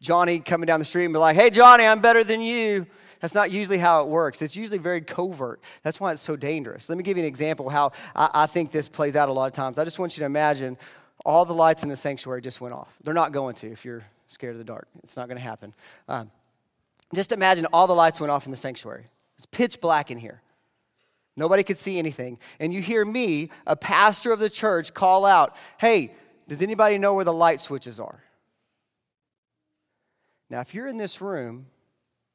Johnny 0.00 0.40
coming 0.40 0.66
down 0.66 0.78
the 0.78 0.84
street 0.84 1.06
and 1.06 1.14
be 1.14 1.18
like, 1.18 1.36
hey, 1.36 1.50
Johnny, 1.50 1.84
I'm 1.84 2.00
better 2.00 2.22
than 2.22 2.40
you. 2.40 2.86
That's 3.20 3.34
not 3.34 3.50
usually 3.50 3.78
how 3.78 4.02
it 4.02 4.08
works. 4.08 4.42
It's 4.42 4.56
usually 4.56 4.78
very 4.78 5.00
covert. 5.00 5.60
That's 5.82 6.00
why 6.00 6.12
it's 6.12 6.22
so 6.22 6.36
dangerous. 6.36 6.88
Let 6.88 6.96
me 6.96 7.04
give 7.04 7.16
you 7.16 7.22
an 7.22 7.28
example 7.28 7.68
how 7.68 7.92
I, 8.16 8.30
I 8.32 8.46
think 8.46 8.72
this 8.72 8.88
plays 8.88 9.14
out 9.16 9.28
a 9.28 9.32
lot 9.32 9.46
of 9.46 9.52
times. 9.52 9.78
I 9.78 9.84
just 9.84 9.98
want 9.98 10.16
you 10.16 10.20
to 10.20 10.26
imagine 10.26 10.78
all 11.24 11.44
the 11.44 11.54
lights 11.54 11.82
in 11.82 11.88
the 11.88 11.96
sanctuary 11.96 12.40
just 12.40 12.60
went 12.60 12.74
off. 12.74 12.96
They're 13.02 13.14
not 13.14 13.32
going 13.32 13.54
to 13.56 13.70
if 13.70 13.84
you're 13.84 14.04
scared 14.26 14.52
of 14.52 14.58
the 14.58 14.64
dark. 14.64 14.88
It's 15.02 15.16
not 15.16 15.28
going 15.28 15.36
to 15.36 15.42
happen. 15.42 15.74
Um, 16.08 16.30
just 17.14 17.32
imagine 17.32 17.66
all 17.72 17.86
the 17.86 17.94
lights 17.94 18.20
went 18.20 18.30
off 18.30 18.46
in 18.46 18.50
the 18.50 18.56
sanctuary. 18.56 19.06
It's 19.36 19.46
pitch 19.46 19.80
black 19.80 20.10
in 20.10 20.18
here. 20.18 20.40
Nobody 21.36 21.62
could 21.62 21.78
see 21.78 21.98
anything. 21.98 22.38
And 22.58 22.72
you 22.72 22.80
hear 22.80 23.04
me, 23.04 23.50
a 23.66 23.76
pastor 23.76 24.32
of 24.32 24.38
the 24.38 24.50
church, 24.50 24.94
call 24.94 25.24
out, 25.24 25.56
Hey, 25.78 26.14
does 26.48 26.62
anybody 26.62 26.98
know 26.98 27.14
where 27.14 27.24
the 27.24 27.32
light 27.32 27.60
switches 27.60 28.00
are? 28.00 28.22
Now, 30.48 30.60
if 30.60 30.74
you're 30.74 30.88
in 30.88 30.96
this 30.96 31.20
room 31.20 31.66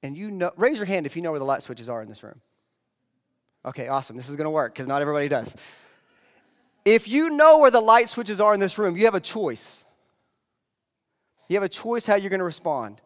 and 0.05 0.15
you 0.15 0.29
know, 0.29 0.51
raise 0.55 0.77
your 0.77 0.85
hand 0.85 1.05
if 1.05 1.15
you 1.15 1.21
know 1.21 1.31
where 1.31 1.39
the 1.39 1.45
light 1.45 1.63
switches 1.63 1.89
are 1.89 2.01
in 2.01 2.07
this 2.07 2.23
room. 2.23 2.39
Okay, 3.65 3.87
awesome. 3.87 4.15
This 4.15 4.29
is 4.29 4.35
going 4.35 4.45
to 4.45 4.51
work 4.51 4.73
because 4.73 4.87
not 4.87 5.01
everybody 5.01 5.27
does. 5.27 5.53
If 6.85 7.07
you 7.07 7.31
know 7.31 7.57
where 7.57 7.71
the 7.71 7.81
light 7.81 8.07
switches 8.07 8.39
are 8.39 8.53
in 8.53 8.59
this 8.59 8.77
room, 8.77 8.95
you 8.95 9.05
have 9.05 9.15
a 9.15 9.19
choice. 9.19 9.83
You 11.49 11.55
have 11.55 11.63
a 11.63 11.69
choice 11.69 12.05
how 12.05 12.15
you're 12.15 12.29
going 12.29 12.39
to 12.39 12.45
respond. 12.45 13.01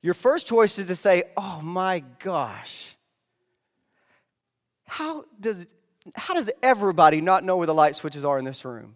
Your 0.00 0.14
first 0.14 0.46
choice 0.46 0.78
is 0.78 0.86
to 0.86 0.96
say, 0.96 1.24
Oh 1.36 1.60
my 1.60 2.04
gosh, 2.20 2.94
how 4.86 5.24
does, 5.40 5.66
how 6.14 6.34
does 6.34 6.50
everybody 6.62 7.20
not 7.20 7.42
know 7.42 7.56
where 7.56 7.66
the 7.66 7.74
light 7.74 7.96
switches 7.96 8.24
are 8.24 8.38
in 8.38 8.44
this 8.44 8.64
room? 8.64 8.94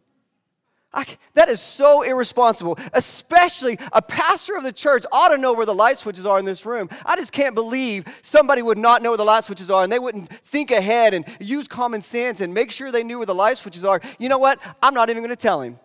I, 0.92 1.04
that 1.34 1.48
is 1.48 1.60
so 1.60 2.02
irresponsible. 2.02 2.78
Especially 2.92 3.78
a 3.92 4.02
pastor 4.02 4.56
of 4.56 4.64
the 4.64 4.72
church 4.72 5.04
ought 5.12 5.28
to 5.28 5.38
know 5.38 5.52
where 5.52 5.66
the 5.66 5.74
light 5.74 5.98
switches 5.98 6.26
are 6.26 6.38
in 6.38 6.44
this 6.44 6.66
room. 6.66 6.88
I 7.06 7.14
just 7.14 7.32
can't 7.32 7.54
believe 7.54 8.06
somebody 8.22 8.60
would 8.60 8.78
not 8.78 9.02
know 9.02 9.10
where 9.10 9.16
the 9.16 9.24
light 9.24 9.44
switches 9.44 9.70
are 9.70 9.84
and 9.84 9.92
they 9.92 10.00
wouldn't 10.00 10.28
think 10.28 10.72
ahead 10.72 11.14
and 11.14 11.24
use 11.38 11.68
common 11.68 12.02
sense 12.02 12.40
and 12.40 12.52
make 12.52 12.72
sure 12.72 12.90
they 12.90 13.04
knew 13.04 13.18
where 13.18 13.26
the 13.26 13.34
light 13.34 13.58
switches 13.58 13.84
are. 13.84 14.00
You 14.18 14.28
know 14.28 14.38
what? 14.38 14.58
I'm 14.82 14.94
not 14.94 15.10
even 15.10 15.22
going 15.22 15.30
to 15.30 15.36
tell 15.36 15.62
him. 15.62 15.78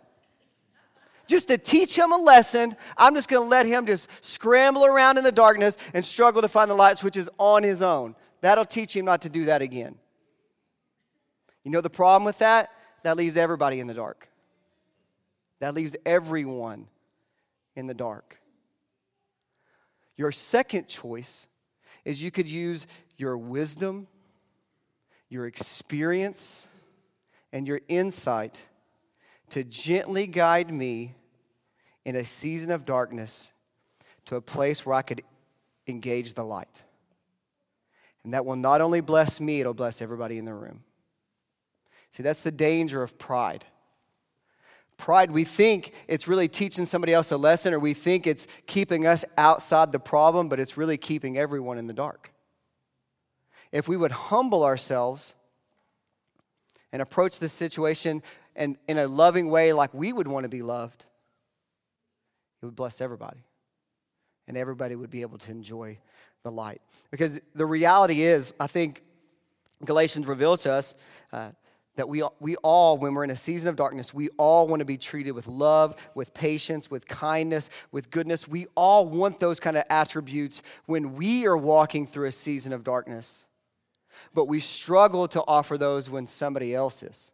Just 1.27 1.47
to 1.47 1.57
teach 1.57 1.97
him 1.97 2.11
a 2.11 2.17
lesson, 2.17 2.75
I'm 2.97 3.15
just 3.15 3.29
going 3.29 3.43
to 3.43 3.47
let 3.47 3.65
him 3.65 3.85
just 3.85 4.09
scramble 4.23 4.85
around 4.85 5.17
in 5.17 5.23
the 5.23 5.31
darkness 5.31 5.77
and 5.93 6.03
struggle 6.03 6.41
to 6.41 6.47
find 6.47 6.69
the 6.69 6.75
light 6.75 6.97
switches 6.97 7.29
on 7.37 7.63
his 7.63 7.81
own. 7.81 8.15
That'll 8.41 8.65
teach 8.65 8.95
him 8.95 9.05
not 9.05 9.21
to 9.23 9.29
do 9.29 9.45
that 9.45 9.61
again. 9.61 9.95
You 11.63 11.71
know 11.71 11.81
the 11.81 11.89
problem 11.89 12.25
with 12.25 12.39
that? 12.39 12.69
That 13.03 13.17
leaves 13.17 13.37
everybody 13.37 13.79
in 13.79 13.87
the 13.87 13.93
dark. 13.93 14.29
That 15.59 15.73
leaves 15.73 15.95
everyone 16.05 16.87
in 17.75 17.87
the 17.87 17.93
dark. 17.93 18.39
Your 20.15 20.31
second 20.31 20.87
choice 20.87 21.47
is 22.03 22.21
you 22.21 22.31
could 22.31 22.49
use 22.49 22.87
your 23.17 23.37
wisdom, 23.37 24.07
your 25.29 25.45
experience, 25.47 26.67
and 27.51 27.67
your 27.67 27.81
insight 27.87 28.61
to 29.49 29.63
gently 29.63 30.27
guide 30.27 30.71
me 30.71 31.15
in 32.03 32.15
a 32.15 32.25
season 32.25 32.71
of 32.71 32.85
darkness 32.85 33.51
to 34.25 34.35
a 34.35 34.41
place 34.41 34.85
where 34.85 34.95
I 34.95 35.01
could 35.01 35.21
engage 35.87 36.33
the 36.33 36.43
light. 36.43 36.83
And 38.23 38.33
that 38.33 38.45
will 38.45 38.55
not 38.55 38.81
only 38.81 39.01
bless 39.01 39.39
me, 39.39 39.59
it'll 39.59 39.73
bless 39.73 40.01
everybody 40.01 40.37
in 40.37 40.45
the 40.45 40.53
room. 40.53 40.83
See, 42.09 42.23
that's 42.23 42.41
the 42.41 42.51
danger 42.51 43.03
of 43.03 43.19
pride. 43.19 43.65
Pride, 44.97 45.31
we 45.31 45.43
think 45.43 45.91
it's 46.07 46.27
really 46.27 46.47
teaching 46.47 46.85
somebody 46.85 47.13
else 47.13 47.31
a 47.31 47.37
lesson, 47.37 47.73
or 47.73 47.79
we 47.79 47.93
think 47.93 48.25
it's 48.25 48.47
keeping 48.65 49.05
us 49.05 49.25
outside 49.37 49.91
the 49.91 49.99
problem, 49.99 50.47
but 50.47 50.59
it's 50.59 50.77
really 50.77 50.97
keeping 50.97 51.37
everyone 51.37 51.77
in 51.77 51.87
the 51.87 51.93
dark. 51.93 52.31
If 53.71 53.87
we 53.87 53.97
would 53.97 54.11
humble 54.11 54.63
ourselves 54.63 55.35
and 56.93 57.01
approach 57.01 57.39
this 57.39 57.51
situation 57.51 58.23
and 58.55 58.77
in 58.87 58.97
a 58.97 59.07
loving 59.07 59.49
way 59.49 59.73
like 59.73 59.93
we 59.93 60.13
would 60.13 60.27
want 60.27 60.45
to 60.45 60.49
be 60.49 60.61
loved, 60.61 61.03
it 62.61 62.65
would 62.65 62.75
bless 62.75 63.01
everybody. 63.01 63.43
And 64.47 64.55
everybody 64.55 64.95
would 64.95 65.09
be 65.09 65.21
able 65.21 65.39
to 65.39 65.51
enjoy 65.51 65.97
the 66.43 66.51
light. 66.51 66.81
Because 67.11 67.41
the 67.53 67.65
reality 67.65 68.21
is, 68.21 68.53
I 68.59 68.67
think 68.67 69.03
Galatians 69.83 70.25
reveals 70.25 70.63
to 70.63 70.71
us 70.71 70.95
uh, 71.33 71.51
that 71.95 72.09
we, 72.09 72.23
we 72.39 72.55
all, 72.57 72.97
when 72.97 73.13
we're 73.13 73.23
in 73.23 73.29
a 73.29 73.35
season 73.35 73.69
of 73.69 73.75
darkness, 73.75 74.13
we 74.13 74.29
all 74.37 74.67
want 74.67 74.79
to 74.79 74.85
be 74.85 74.97
treated 74.97 75.31
with 75.31 75.47
love, 75.47 75.95
with 76.13 76.33
patience, 76.33 76.91
with 76.91 77.07
kindness, 77.07 77.69
with 77.91 78.11
goodness. 78.11 78.47
We 78.47 78.67
all 78.75 79.07
want 79.07 79.39
those 79.39 79.59
kind 79.59 79.77
of 79.77 79.83
attributes 79.89 80.61
when 80.85 81.15
we 81.15 81.45
are 81.45 81.57
walking 81.57 82.05
through 82.05 82.27
a 82.27 82.31
season 82.31 82.73
of 82.73 82.83
darkness. 82.83 83.45
But 84.33 84.45
we 84.45 84.59
struggle 84.59 85.27
to 85.29 85.43
offer 85.47 85.77
those 85.77 86.09
when 86.09 86.27
somebody 86.27 86.73
else 86.73 87.03
is. 87.03 87.31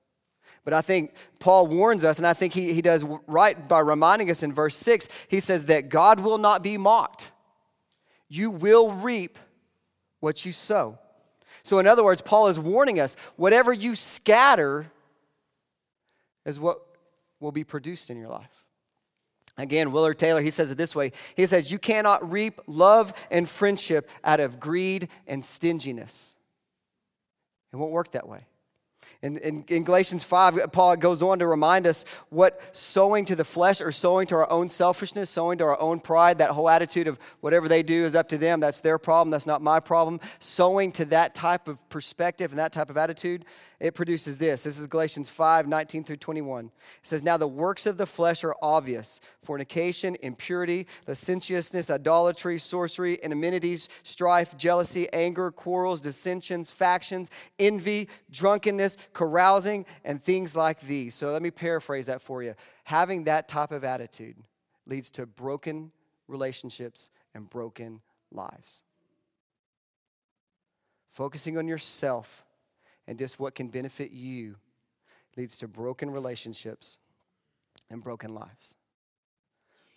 But 0.63 0.73
I 0.73 0.81
think 0.81 1.13
Paul 1.39 1.67
warns 1.67 2.03
us, 2.03 2.19
and 2.19 2.27
I 2.27 2.33
think 2.33 2.53
he, 2.53 2.73
he 2.73 2.83
does 2.83 3.03
right 3.25 3.67
by 3.67 3.79
reminding 3.79 4.29
us 4.29 4.43
in 4.43 4.53
verse 4.53 4.75
6. 4.75 5.09
He 5.27 5.39
says 5.39 5.65
that 5.65 5.89
God 5.89 6.19
will 6.19 6.37
not 6.37 6.61
be 6.61 6.77
mocked. 6.77 7.31
You 8.29 8.51
will 8.51 8.91
reap 8.91 9.39
what 10.19 10.45
you 10.45 10.51
sow. 10.51 10.99
So, 11.63 11.79
in 11.79 11.87
other 11.87 12.03
words, 12.03 12.21
Paul 12.21 12.47
is 12.47 12.59
warning 12.59 12.99
us 12.99 13.15
whatever 13.35 13.71
you 13.71 13.95
scatter 13.95 14.91
is 16.45 16.59
what 16.59 16.81
will 17.39 17.51
be 17.51 17.63
produced 17.63 18.09
in 18.09 18.17
your 18.17 18.29
life. 18.29 18.65
Again, 19.57 19.91
Willard 19.91 20.17
Taylor, 20.17 20.41
he 20.41 20.49
says 20.49 20.71
it 20.71 20.77
this 20.77 20.95
way 20.95 21.11
He 21.35 21.45
says, 21.45 21.71
You 21.71 21.79
cannot 21.79 22.29
reap 22.31 22.59
love 22.67 23.13
and 23.29 23.47
friendship 23.47 24.09
out 24.23 24.39
of 24.39 24.59
greed 24.59 25.09
and 25.27 25.43
stinginess. 25.43 26.35
It 27.73 27.75
won't 27.75 27.91
work 27.91 28.11
that 28.11 28.27
way. 28.27 28.45
In, 29.21 29.37
in, 29.37 29.63
in, 29.67 29.83
Galatians 29.83 30.23
5, 30.23 30.71
Paul 30.71 30.95
goes 30.97 31.21
on 31.21 31.39
to 31.39 31.47
remind 31.47 31.85
us 31.85 32.05
what 32.29 32.61
sowing 32.75 33.25
to 33.25 33.35
the 33.35 33.45
flesh 33.45 33.81
or 33.81 33.91
sowing 33.91 34.27
to 34.27 34.35
our 34.35 34.49
own 34.51 34.69
selfishness, 34.69 35.29
sowing 35.29 35.57
to 35.59 35.63
our 35.65 35.79
own 35.79 35.99
pride, 35.99 36.39
that 36.39 36.51
whole 36.51 36.69
attitude 36.69 37.07
of 37.07 37.19
whatever 37.39 37.67
they 37.67 37.83
do 37.83 38.03
is 38.03 38.15
up 38.15 38.29
to 38.29 38.37
them, 38.37 38.59
that's 38.59 38.81
their 38.81 38.97
problem, 38.97 39.29
that's 39.29 39.45
not 39.45 39.61
my 39.61 39.79
problem. 39.79 40.19
Sowing 40.39 40.91
to 40.93 41.05
that 41.05 41.35
type 41.35 41.67
of 41.67 41.87
perspective 41.89 42.51
and 42.51 42.59
that 42.59 42.71
type 42.71 42.89
of 42.89 42.97
attitude 42.97 43.45
it 43.81 43.95
produces 43.95 44.37
this. 44.37 44.63
This 44.63 44.77
is 44.77 44.85
Galatians 44.85 45.27
5 45.29 45.67
19 45.67 46.03
through 46.03 46.17
21. 46.17 46.65
It 46.65 46.71
says, 47.01 47.23
Now 47.23 47.37
the 47.37 47.47
works 47.47 47.87
of 47.87 47.97
the 47.97 48.05
flesh 48.05 48.43
are 48.43 48.55
obvious 48.61 49.19
fornication, 49.43 50.15
impurity, 50.21 50.85
licentiousness, 51.07 51.89
idolatry, 51.89 52.59
sorcery, 52.59 53.21
enmities, 53.23 53.89
strife, 54.03 54.55
jealousy, 54.55 55.11
anger, 55.11 55.49
quarrels, 55.49 55.99
dissensions, 55.99 56.69
factions, 56.69 57.31
envy, 57.57 58.07
drunkenness, 58.29 58.97
carousing, 59.13 59.87
and 60.05 60.21
things 60.21 60.55
like 60.55 60.79
these. 60.81 61.15
So 61.15 61.31
let 61.31 61.41
me 61.41 61.49
paraphrase 61.49 62.05
that 62.05 62.21
for 62.21 62.43
you. 62.43 62.53
Having 62.83 63.23
that 63.23 63.47
type 63.47 63.71
of 63.71 63.83
attitude 63.83 64.35
leads 64.85 65.09
to 65.11 65.25
broken 65.25 65.91
relationships 66.27 67.09
and 67.33 67.49
broken 67.49 68.01
lives. 68.31 68.83
Focusing 71.09 71.57
on 71.57 71.67
yourself 71.67 72.45
and 73.11 73.19
just 73.19 73.41
what 73.41 73.55
can 73.55 73.67
benefit 73.67 74.11
you 74.11 74.55
leads 75.35 75.57
to 75.57 75.67
broken 75.67 76.09
relationships 76.09 76.97
and 77.89 78.01
broken 78.01 78.33
lives. 78.33 78.77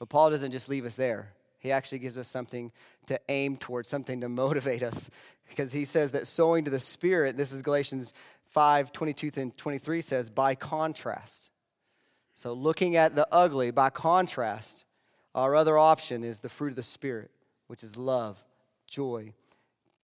But 0.01 0.09
Paul 0.09 0.31
doesn't 0.31 0.51
just 0.51 0.69
leave 0.69 0.85
us 0.85 0.97
there. 0.97 1.33
He 1.61 1.71
actually 1.71 2.01
gives 2.01 2.19
us 2.19 2.27
something 2.27 2.73
to 3.07 3.21
aim 3.29 3.57
towards, 3.57 3.89
something 3.89 4.21
to 4.23 4.29
motivate 4.29 4.83
us. 4.83 5.11
Because 5.49 5.71
he 5.71 5.85
says 5.85 6.11
that 6.11 6.27
sowing 6.27 6.65
to 6.65 6.73
the 6.73 6.81
Spirit, 6.81 7.37
this 7.37 7.53
is 7.53 7.63
Galatians 7.63 8.15
5 8.51 8.93
22 8.93 9.31
and 9.41 9.57
23 9.57 10.01
says, 10.01 10.29
by 10.29 10.57
contrast. 10.57 11.53
So 12.35 12.53
looking 12.53 12.97
at 12.97 13.15
the 13.15 13.29
ugly, 13.31 13.71
by 13.71 13.91
contrast, 13.91 14.87
our 15.37 15.55
other 15.55 15.79
option 15.79 16.25
is 16.25 16.41
the 16.41 16.49
fruit 16.49 16.71
of 16.71 16.77
the 16.77 16.83
Spirit, 16.83 17.31
which 17.69 17.85
is 17.85 17.97
love, 17.97 18.43
joy, 18.89 19.35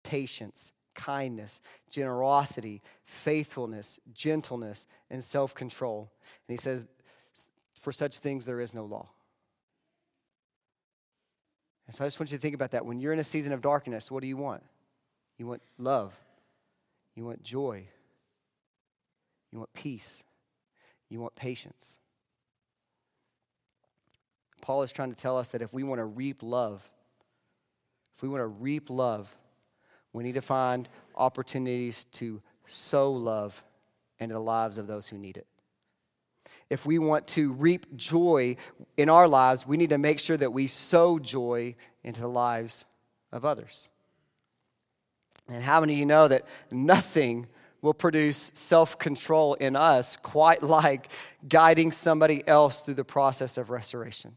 patience, 0.05 0.73
kindness, 0.95 1.61
generosity, 1.91 2.83
faithfulness, 3.05 4.01
gentleness, 4.13 4.87
and 5.11 5.23
self 5.23 5.55
control. 5.55 6.11
And 6.49 6.53
he 6.53 6.57
says, 6.57 6.87
For 7.75 7.93
such 7.93 8.19
things 8.19 8.47
there 8.47 8.61
is 8.61 8.75
no 8.75 8.85
law. 8.85 9.09
And 11.87 11.95
so 11.95 12.05
I 12.05 12.07
just 12.07 12.21
want 12.21 12.31
you 12.31 12.39
to 12.39 12.43
think 12.43 12.55
about 12.55 12.71
that. 12.71 12.87
When 12.87 13.01
you're 13.01 13.13
in 13.13 13.19
a 13.19 13.25
season 13.25 13.53
of 13.53 13.61
darkness, 13.61 14.11
what 14.11 14.21
do 14.21 14.29
you 14.29 14.37
want? 14.37 14.63
You 15.39 15.47
want 15.47 15.63
love, 15.77 16.15
you 17.17 17.25
want 17.25 17.43
joy, 17.43 17.89
you 19.51 19.59
want 19.59 19.73
peace, 19.73 20.23
you 21.09 21.19
want 21.19 21.35
patience. 21.35 21.99
Paul 24.61 24.83
is 24.83 24.93
trying 24.93 25.13
to 25.13 25.21
tell 25.21 25.37
us 25.37 25.49
that 25.49 25.63
if 25.63 25.73
we 25.73 25.83
want 25.83 25.99
to 25.99 26.05
reap 26.05 26.43
love, 26.43 26.89
if 28.15 28.23
we 28.23 28.29
want 28.29 28.43
to 28.43 28.47
reap 28.47 28.91
love, 28.91 29.35
we 30.13 30.25
need 30.25 30.35
to 30.35 30.43
find 30.43 30.89
opportunities 31.17 32.05
to 32.07 32.43
sow 32.67 33.13
love 33.13 33.63
into 34.19 34.35
the 34.35 34.41
lives 34.41 34.79
of 34.79 34.87
those 34.87 35.09
who 35.09 35.19
need 35.19 35.37
it. 35.37 35.47
If 36.69 36.87
we 36.87 36.99
want 36.99 37.27
to 37.29 37.53
reap 37.53 37.97
joy 37.97 38.57
in 38.97 39.09
our 39.09 39.27
lives, 39.27 39.67
we 39.67 39.77
need 39.77 39.91
to 39.91 39.99
make 39.99 40.21
sure 40.21 40.37
that 40.37 40.53
we 40.53 40.69
sow 40.69 41.19
joy 41.19 41.75
into 42.05 42.21
the 42.21 42.29
lives 42.29 42.85
of 43.33 43.45
others. 43.45 43.89
And 45.49 45.65
how 45.65 45.81
many 45.81 45.95
of 45.95 45.99
you 45.99 46.07
know 46.07 46.29
that 46.29 46.45
nothing 46.71 47.49
will 47.83 47.95
produce 47.95 48.53
self 48.55 48.99
control 48.99 49.55
in 49.55 49.75
us 49.75 50.17
quite 50.17 50.63
like 50.63 51.11
guiding 51.49 51.91
somebody 51.91 52.47
else 52.47 52.81
through 52.81 52.95
the 52.95 53.05
process 53.05 53.59
of 53.59 53.71
restoration? 53.71 54.37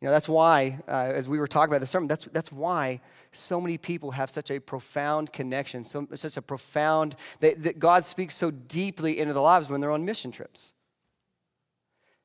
You 0.00 0.06
know, 0.06 0.12
that's 0.12 0.28
why, 0.28 0.78
uh, 0.86 1.10
as 1.12 1.28
we 1.28 1.38
were 1.38 1.48
talking 1.48 1.72
about 1.72 1.80
the 1.80 1.86
sermon, 1.86 2.06
that's, 2.06 2.24
that's 2.26 2.52
why 2.52 3.00
so 3.32 3.60
many 3.60 3.78
people 3.78 4.12
have 4.12 4.30
such 4.30 4.50
a 4.50 4.60
profound 4.60 5.32
connection, 5.32 5.82
so, 5.82 6.06
such 6.14 6.36
a 6.36 6.42
profound, 6.42 7.16
that, 7.40 7.62
that 7.64 7.78
God 7.80 8.04
speaks 8.04 8.34
so 8.34 8.52
deeply 8.52 9.18
into 9.18 9.34
their 9.34 9.42
lives 9.42 9.68
when 9.68 9.80
they're 9.80 9.90
on 9.90 10.04
mission 10.04 10.30
trips. 10.30 10.72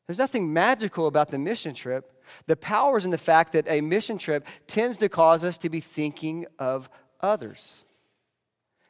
There's 0.05 0.19
nothing 0.19 0.53
magical 0.53 1.07
about 1.07 1.29
the 1.29 1.39
mission 1.39 1.73
trip. 1.73 2.21
The 2.45 2.55
power 2.55 2.97
is 2.97 3.05
in 3.05 3.11
the 3.11 3.17
fact 3.17 3.53
that 3.53 3.67
a 3.67 3.81
mission 3.81 4.19
trip 4.19 4.45
tends 4.67 4.97
to 4.97 5.09
cause 5.09 5.43
us 5.43 5.57
to 5.59 5.69
be 5.69 5.79
thinking 5.79 6.45
of 6.59 6.89
others. 7.21 7.85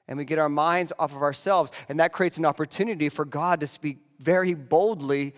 And 0.08 0.18
we 0.18 0.26
get 0.26 0.40
our 0.40 0.50
minds 0.50 0.92
off 1.00 1.16
of 1.16 1.22
ourselves, 1.22 1.72
and 1.88 2.00
that 2.02 2.12
creates 2.12 2.38
an 2.38 2.46
opportunity 2.46 3.08
for 3.08 3.24
God 3.24 3.62
to 3.62 3.68
speak 3.68 4.00
very 4.20 4.54
boldly 4.54 5.34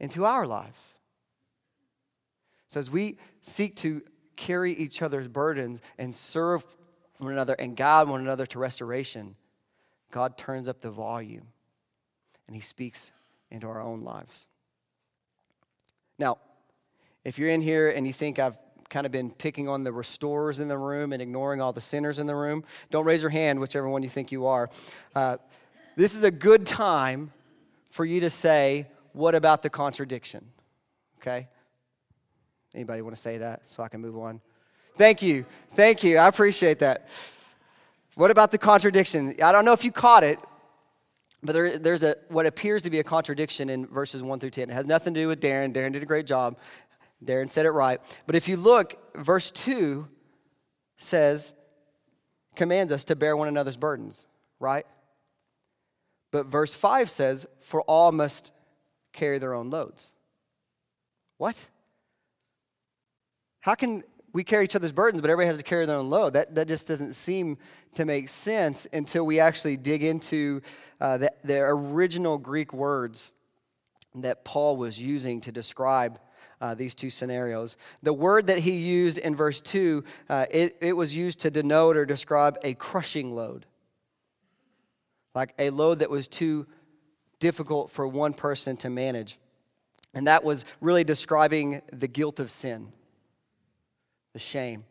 into 0.00 0.24
our 0.24 0.46
lives. 0.46 0.94
So 2.72 2.80
as 2.80 2.90
we 2.90 3.18
seek 3.42 3.76
to 3.76 4.00
carry 4.34 4.72
each 4.72 5.02
other's 5.02 5.28
burdens 5.28 5.82
and 5.98 6.14
serve 6.14 6.64
one 7.18 7.30
another 7.30 7.52
and 7.52 7.76
guide 7.76 8.08
one 8.08 8.22
another 8.22 8.46
to 8.46 8.58
restoration, 8.58 9.36
God 10.10 10.38
turns 10.38 10.70
up 10.70 10.80
the 10.80 10.90
volume 10.90 11.48
and 12.46 12.56
He 12.56 12.62
speaks 12.62 13.12
into 13.50 13.66
our 13.66 13.82
own 13.82 14.04
lives. 14.04 14.46
Now, 16.18 16.38
if 17.26 17.38
you're 17.38 17.50
in 17.50 17.60
here 17.60 17.90
and 17.90 18.06
you 18.06 18.12
think 18.14 18.38
I've 18.38 18.56
kind 18.88 19.04
of 19.04 19.12
been 19.12 19.30
picking 19.30 19.68
on 19.68 19.82
the 19.82 19.92
restorers 19.92 20.58
in 20.58 20.68
the 20.68 20.78
room 20.78 21.12
and 21.12 21.20
ignoring 21.20 21.60
all 21.60 21.74
the 21.74 21.80
sinners 21.80 22.18
in 22.18 22.26
the 22.26 22.34
room, 22.34 22.64
don't 22.90 23.04
raise 23.04 23.20
your 23.20 23.30
hand, 23.30 23.60
whichever 23.60 23.86
one 23.86 24.02
you 24.02 24.08
think 24.08 24.32
you 24.32 24.46
are. 24.46 24.70
Uh, 25.14 25.36
this 25.96 26.14
is 26.14 26.24
a 26.24 26.30
good 26.30 26.66
time 26.66 27.32
for 27.90 28.06
you 28.06 28.20
to 28.20 28.30
say, 28.30 28.86
What 29.12 29.34
about 29.34 29.60
the 29.60 29.68
contradiction? 29.68 30.46
Okay? 31.20 31.48
Anybody 32.74 33.02
want 33.02 33.14
to 33.14 33.20
say 33.20 33.38
that 33.38 33.68
so 33.68 33.82
I 33.82 33.88
can 33.88 34.00
move 34.00 34.16
on? 34.18 34.40
Thank 34.96 35.22
you. 35.22 35.44
Thank 35.74 36.02
you. 36.02 36.18
I 36.18 36.28
appreciate 36.28 36.78
that. 36.80 37.08
What 38.14 38.30
about 38.30 38.50
the 38.50 38.58
contradiction? 38.58 39.34
I 39.42 39.52
don't 39.52 39.64
know 39.64 39.72
if 39.72 39.84
you 39.84 39.92
caught 39.92 40.22
it, 40.22 40.38
but 41.42 41.52
there, 41.54 41.78
there's 41.78 42.02
a 42.02 42.16
what 42.28 42.46
appears 42.46 42.82
to 42.82 42.90
be 42.90 42.98
a 42.98 43.04
contradiction 43.04 43.70
in 43.70 43.86
verses 43.86 44.22
1 44.22 44.38
through 44.38 44.50
10. 44.50 44.70
It 44.70 44.72
has 44.72 44.86
nothing 44.86 45.14
to 45.14 45.20
do 45.20 45.28
with 45.28 45.40
Darren. 45.40 45.72
Darren 45.72 45.92
did 45.92 46.02
a 46.02 46.06
great 46.06 46.26
job. 46.26 46.58
Darren 47.24 47.50
said 47.50 47.66
it 47.66 47.70
right. 47.70 48.00
But 48.26 48.36
if 48.36 48.48
you 48.48 48.56
look, 48.56 48.96
verse 49.14 49.50
2 49.50 50.06
says, 50.96 51.54
commands 52.54 52.92
us 52.92 53.04
to 53.04 53.16
bear 53.16 53.36
one 53.36 53.48
another's 53.48 53.76
burdens, 53.76 54.26
right? 54.60 54.86
But 56.30 56.46
verse 56.46 56.74
5 56.74 57.08
says, 57.08 57.46
for 57.60 57.82
all 57.82 58.12
must 58.12 58.52
carry 59.12 59.38
their 59.38 59.54
own 59.54 59.70
loads. 59.70 60.14
What? 61.38 61.68
How 63.62 63.76
can 63.76 64.02
we 64.32 64.42
carry 64.42 64.64
each 64.64 64.74
other's 64.74 64.90
burdens, 64.90 65.20
but 65.20 65.30
everybody 65.30 65.46
has 65.46 65.56
to 65.56 65.62
carry 65.62 65.86
their 65.86 65.96
own 65.96 66.10
load? 66.10 66.32
That, 66.32 66.54
that 66.56 66.66
just 66.66 66.88
doesn't 66.88 67.14
seem 67.14 67.58
to 67.94 68.04
make 68.04 68.28
sense 68.28 68.88
until 68.92 69.24
we 69.24 69.38
actually 69.38 69.76
dig 69.76 70.02
into 70.02 70.62
uh, 71.00 71.18
the, 71.18 71.32
the 71.44 71.60
original 71.60 72.38
Greek 72.38 72.72
words 72.72 73.32
that 74.16 74.44
Paul 74.44 74.76
was 74.76 75.00
using 75.00 75.40
to 75.42 75.52
describe 75.52 76.18
uh, 76.60 76.74
these 76.74 76.96
two 76.96 77.08
scenarios. 77.08 77.76
The 78.02 78.12
word 78.12 78.48
that 78.48 78.58
he 78.58 78.72
used 78.72 79.18
in 79.18 79.36
verse 79.36 79.60
2, 79.60 80.02
uh, 80.28 80.46
it, 80.50 80.76
it 80.80 80.94
was 80.94 81.14
used 81.14 81.38
to 81.40 81.50
denote 81.50 81.96
or 81.96 82.04
describe 82.04 82.58
a 82.64 82.74
crushing 82.74 83.32
load, 83.32 83.64
like 85.36 85.54
a 85.60 85.70
load 85.70 86.00
that 86.00 86.10
was 86.10 86.26
too 86.26 86.66
difficult 87.38 87.92
for 87.92 88.08
one 88.08 88.34
person 88.34 88.76
to 88.78 88.90
manage. 88.90 89.38
And 90.14 90.26
that 90.26 90.42
was 90.42 90.64
really 90.80 91.04
describing 91.04 91.80
the 91.92 92.08
guilt 92.08 92.40
of 92.40 92.50
sin 92.50 92.92
the 94.32 94.38
shame. 94.38 94.84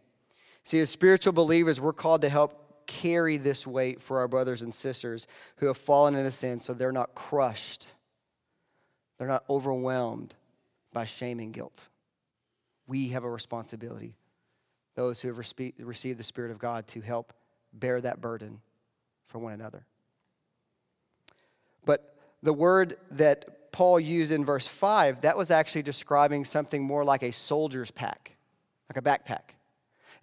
See, 0.63 0.80
as 0.80 0.89
spiritual 0.89 1.34
believers, 1.34 1.82
we're 1.82 1.93
called 1.93 2.21
to 2.21 2.30
help 2.30 2.86
carry 2.88 3.38
this 3.38 3.65
weight 3.65 4.01
for 4.01 4.19
our 4.19 4.27
brothers 4.27 4.62
and 4.62 4.73
sisters 4.73 5.25
who 5.58 5.67
have 5.67 5.77
fallen 5.77 6.15
into 6.15 6.32
sin 6.32 6.60
so 6.60 6.73
they're 6.73 6.91
not 6.91 7.15
crushed, 7.15 7.88
they're 9.17 9.27
not 9.27 9.43
overwhelmed 9.49 10.36
by 10.91 11.06
shame 11.06 11.39
and 11.39 11.54
guilt. 11.54 11.86
We 12.88 13.10
have 13.10 13.23
a 13.23 13.30
responsibility, 13.30 14.15
those 14.95 15.21
who 15.21 15.30
have 15.30 15.38
received 15.38 16.19
the 16.19 16.23
Spirit 16.23 16.51
of 16.51 16.60
God, 16.60 16.88
to 16.88 17.01
help 17.01 17.34
bear 17.71 18.01
that 18.01 18.19
burden 18.19 18.60
for 19.27 19.39
one 19.39 19.54
another. 19.54 19.86
But 21.86 22.15
the 22.43 22.54
word 22.54 22.97
that 23.12 23.71
Paul 23.71 23.99
used 23.99 24.34
in 24.34 24.43
verse 24.43 24.67
5, 24.67 25.21
that 25.21 25.38
was 25.38 25.49
actually 25.49 25.84
describing 25.84 26.43
something 26.43 26.84
more 26.84 27.06
like 27.06 27.23
a 27.23 27.32
soldier's 27.32 27.91
pack 27.91 28.36
like 28.95 28.97
a 28.97 29.01
backpack. 29.01 29.56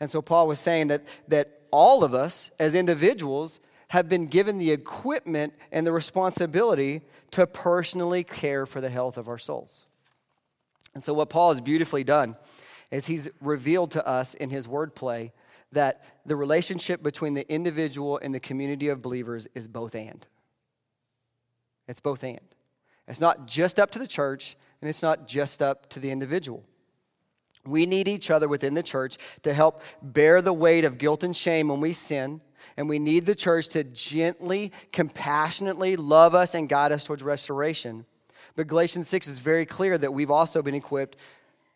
And 0.00 0.10
so 0.10 0.20
Paul 0.20 0.46
was 0.46 0.58
saying 0.58 0.88
that, 0.88 1.06
that 1.28 1.62
all 1.70 2.04
of 2.04 2.14
us 2.14 2.50
as 2.58 2.74
individuals 2.74 3.60
have 3.88 4.08
been 4.08 4.26
given 4.26 4.58
the 4.58 4.70
equipment 4.70 5.54
and 5.72 5.86
the 5.86 5.92
responsibility 5.92 7.00
to 7.30 7.46
personally 7.46 8.22
care 8.22 8.66
for 8.66 8.80
the 8.80 8.90
health 8.90 9.16
of 9.16 9.28
our 9.28 9.38
souls. 9.38 9.86
And 10.94 11.02
so, 11.02 11.14
what 11.14 11.30
Paul 11.30 11.52
has 11.52 11.60
beautifully 11.60 12.04
done 12.04 12.36
is 12.90 13.06
he's 13.06 13.28
revealed 13.40 13.90
to 13.92 14.06
us 14.06 14.34
in 14.34 14.50
his 14.50 14.66
wordplay 14.66 15.30
that 15.72 16.04
the 16.26 16.36
relationship 16.36 17.02
between 17.02 17.34
the 17.34 17.50
individual 17.52 18.18
and 18.22 18.34
the 18.34 18.40
community 18.40 18.88
of 18.88 19.02
believers 19.02 19.48
is 19.54 19.68
both 19.68 19.94
and. 19.94 20.26
It's 21.86 22.00
both 22.00 22.24
and. 22.24 22.40
It's 23.06 23.20
not 23.20 23.46
just 23.46 23.78
up 23.78 23.90
to 23.92 23.98
the 23.98 24.06
church, 24.06 24.56
and 24.80 24.88
it's 24.88 25.02
not 25.02 25.28
just 25.28 25.62
up 25.62 25.88
to 25.90 26.00
the 26.00 26.10
individual. 26.10 26.64
We 27.66 27.86
need 27.86 28.08
each 28.08 28.30
other 28.30 28.48
within 28.48 28.74
the 28.74 28.82
church 28.82 29.18
to 29.42 29.52
help 29.52 29.82
bear 30.02 30.40
the 30.40 30.52
weight 30.52 30.84
of 30.84 30.98
guilt 30.98 31.22
and 31.22 31.36
shame 31.36 31.68
when 31.68 31.80
we 31.80 31.92
sin 31.92 32.40
And 32.76 32.88
we 32.88 32.98
need 32.98 33.26
the 33.26 33.34
church 33.34 33.68
to 33.70 33.82
gently, 33.84 34.72
compassionately 34.92 35.96
love 35.96 36.34
us 36.34 36.54
and 36.54 36.68
guide 36.68 36.92
us 36.92 37.04
towards 37.04 37.22
restoration. 37.22 38.06
But 38.54 38.68
Galatians 38.68 39.08
6 39.08 39.26
is 39.26 39.38
very 39.40 39.66
clear 39.66 39.98
that 39.98 40.12
we've 40.12 40.30
also 40.30 40.62
been 40.62 40.74
equipped 40.74 41.16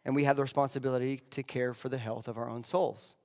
and 0.05 0.15
we 0.15 0.25
have 0.25 0.37
the 0.37 0.43
responsibility 0.43 1.21
to 1.31 1.43
care 1.43 1.75
for 1.75 1.89
the 1.89 1.99
health 1.99 2.29
of 2.29 2.39
our 2.39 2.49
own 2.49 2.65
souls. 2.65 3.17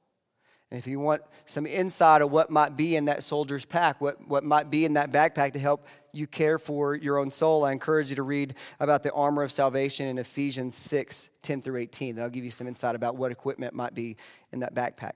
And 0.69 0.77
if 0.77 0.85
you 0.85 0.99
want 0.99 1.21
some 1.45 1.65
insight 1.65 2.21
of 2.21 2.31
what 2.31 2.49
might 2.49 2.75
be 2.75 2.97
in 2.97 3.05
that 3.05 3.23
soldier's 3.23 3.63
pack, 3.63 4.01
what, 4.01 4.27
what 4.27 4.43
might 4.43 4.69
be 4.69 4.83
in 4.83 4.93
that 4.93 5.11
backpack 5.11 5.53
to 5.53 5.59
help 5.59 5.87
you 6.11 6.27
care 6.27 6.57
for 6.57 6.95
your 6.95 7.17
own 7.19 7.31
soul, 7.31 7.63
I 7.63 7.71
encourage 7.71 8.09
you 8.09 8.17
to 8.17 8.23
read 8.23 8.55
about 8.79 9.03
the 9.03 9.11
armor 9.13 9.43
of 9.43 9.51
salvation 9.51 10.07
in 10.07 10.17
Ephesians 10.17 10.75
6 10.75 11.29
10 11.41 11.61
through 11.61 11.79
18. 11.79 12.15
That'll 12.15 12.29
give 12.29 12.43
you 12.43 12.51
some 12.51 12.67
insight 12.67 12.95
about 12.95 13.15
what 13.15 13.31
equipment 13.31 13.73
might 13.73 13.93
be 13.93 14.17
in 14.51 14.59
that 14.59 14.73
backpack. 14.73 15.13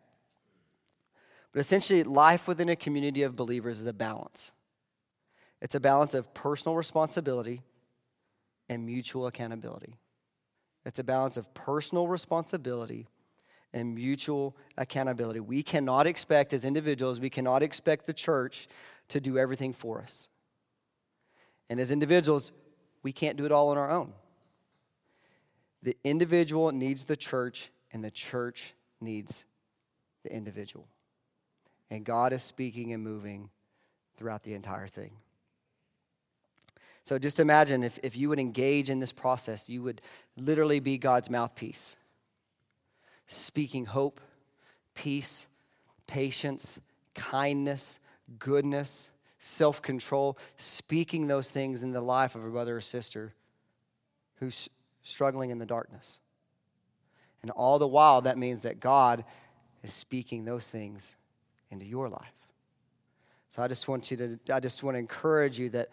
But 1.51 1.59
essentially, 1.59 2.03
life 2.03 2.47
within 2.47 2.69
a 2.69 2.75
community 2.77 3.23
of 3.23 3.35
believers 3.35 3.79
is 3.79 3.85
a 3.85 3.93
balance. 3.93 4.53
It's 5.61 5.75
a 5.75 5.81
balance 5.81 6.13
of 6.13 6.33
personal 6.33 6.77
responsibility 6.77 7.61
and 8.69 8.85
mutual 8.85 9.27
accountability. 9.27 9.97
It's 10.85 10.97
a 10.97 11.03
balance 11.03 11.35
of 11.35 11.53
personal 11.53 12.07
responsibility 12.07 13.07
and 13.73 13.95
mutual 13.95 14.55
accountability. 14.77 15.39
We 15.39 15.63
cannot 15.63 16.07
expect, 16.07 16.53
as 16.53 16.65
individuals, 16.65 17.19
we 17.19 17.29
cannot 17.29 17.63
expect 17.63 18.05
the 18.05 18.13
church 18.13 18.67
to 19.09 19.19
do 19.19 19.37
everything 19.37 19.73
for 19.73 20.01
us. 20.01 20.27
And 21.69 21.79
as 21.79 21.91
individuals, 21.91 22.51
we 23.03 23.11
can't 23.11 23.37
do 23.37 23.45
it 23.45 23.51
all 23.51 23.69
on 23.69 23.77
our 23.77 23.89
own. 23.89 24.13
The 25.83 25.97
individual 26.03 26.71
needs 26.71 27.05
the 27.05 27.15
church, 27.15 27.71
and 27.91 28.03
the 28.03 28.11
church 28.11 28.73
needs 28.99 29.45
the 30.23 30.33
individual. 30.33 30.87
And 31.89 32.05
God 32.05 32.33
is 32.33 32.43
speaking 32.43 32.93
and 32.93 33.03
moving 33.03 33.49
throughout 34.17 34.43
the 34.43 34.53
entire 34.53 34.87
thing. 34.87 35.11
So 37.03 37.17
just 37.17 37.39
imagine 37.39 37.83
if, 37.83 37.99
if 38.03 38.15
you 38.15 38.29
would 38.29 38.39
engage 38.39 38.89
in 38.89 38.99
this 38.99 39.11
process, 39.11 39.67
you 39.67 39.81
would 39.81 40.01
literally 40.37 40.79
be 40.79 40.97
God's 40.97 41.29
mouthpiece, 41.29 41.97
speaking 43.31 43.85
hope, 43.85 44.19
peace, 44.93 45.47
patience, 46.05 46.79
kindness, 47.15 47.99
goodness, 48.39 49.11
self 49.39 49.81
control, 49.81 50.37
speaking 50.57 51.27
those 51.27 51.49
things 51.49 51.81
in 51.81 51.91
the 51.91 52.01
life 52.01 52.35
of 52.35 52.43
a 52.43 52.49
brother 52.49 52.77
or 52.77 52.81
sister 52.81 53.33
who's 54.35 54.69
struggling 55.01 55.49
in 55.49 55.59
the 55.59 55.65
darkness. 55.65 56.19
And 57.41 57.51
all 57.51 57.79
the 57.79 57.87
while, 57.87 58.21
that 58.21 58.37
means 58.37 58.61
that 58.61 58.79
God 58.79 59.23
is 59.81 59.93
speaking 59.93 60.45
those 60.45 60.67
things 60.67 61.15
into 61.71 61.85
your 61.85 62.09
life. 62.09 62.33
So 63.49 63.63
I 63.63 63.67
just 63.67 63.87
want 63.87 64.11
you 64.11 64.17
to, 64.17 64.39
I 64.53 64.59
just 64.59 64.83
want 64.83 64.95
to 64.95 64.99
encourage 64.99 65.57
you 65.57 65.69
that 65.69 65.89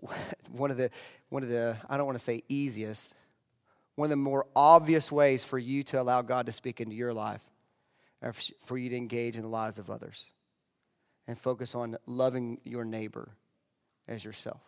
one 0.52 0.70
of 0.70 0.76
the 0.76 0.90
one 1.30 1.42
of 1.42 1.48
the 1.48 1.76
I 1.88 1.96
don't 1.96 2.06
want 2.06 2.16
to 2.18 2.24
say 2.24 2.42
easiest, 2.48 3.14
one 3.98 4.06
of 4.06 4.10
the 4.10 4.16
more 4.16 4.46
obvious 4.54 5.10
ways 5.10 5.42
for 5.42 5.58
you 5.58 5.82
to 5.82 6.00
allow 6.00 6.22
God 6.22 6.46
to 6.46 6.52
speak 6.52 6.80
into 6.80 6.94
your 6.94 7.12
life, 7.12 7.44
or 8.22 8.32
for 8.64 8.78
you 8.78 8.88
to 8.90 8.96
engage 8.96 9.34
in 9.34 9.42
the 9.42 9.48
lives 9.48 9.80
of 9.80 9.90
others, 9.90 10.30
and 11.26 11.36
focus 11.36 11.74
on 11.74 11.96
loving 12.06 12.60
your 12.62 12.84
neighbor 12.84 13.30
as 14.06 14.24
yourself. 14.24 14.62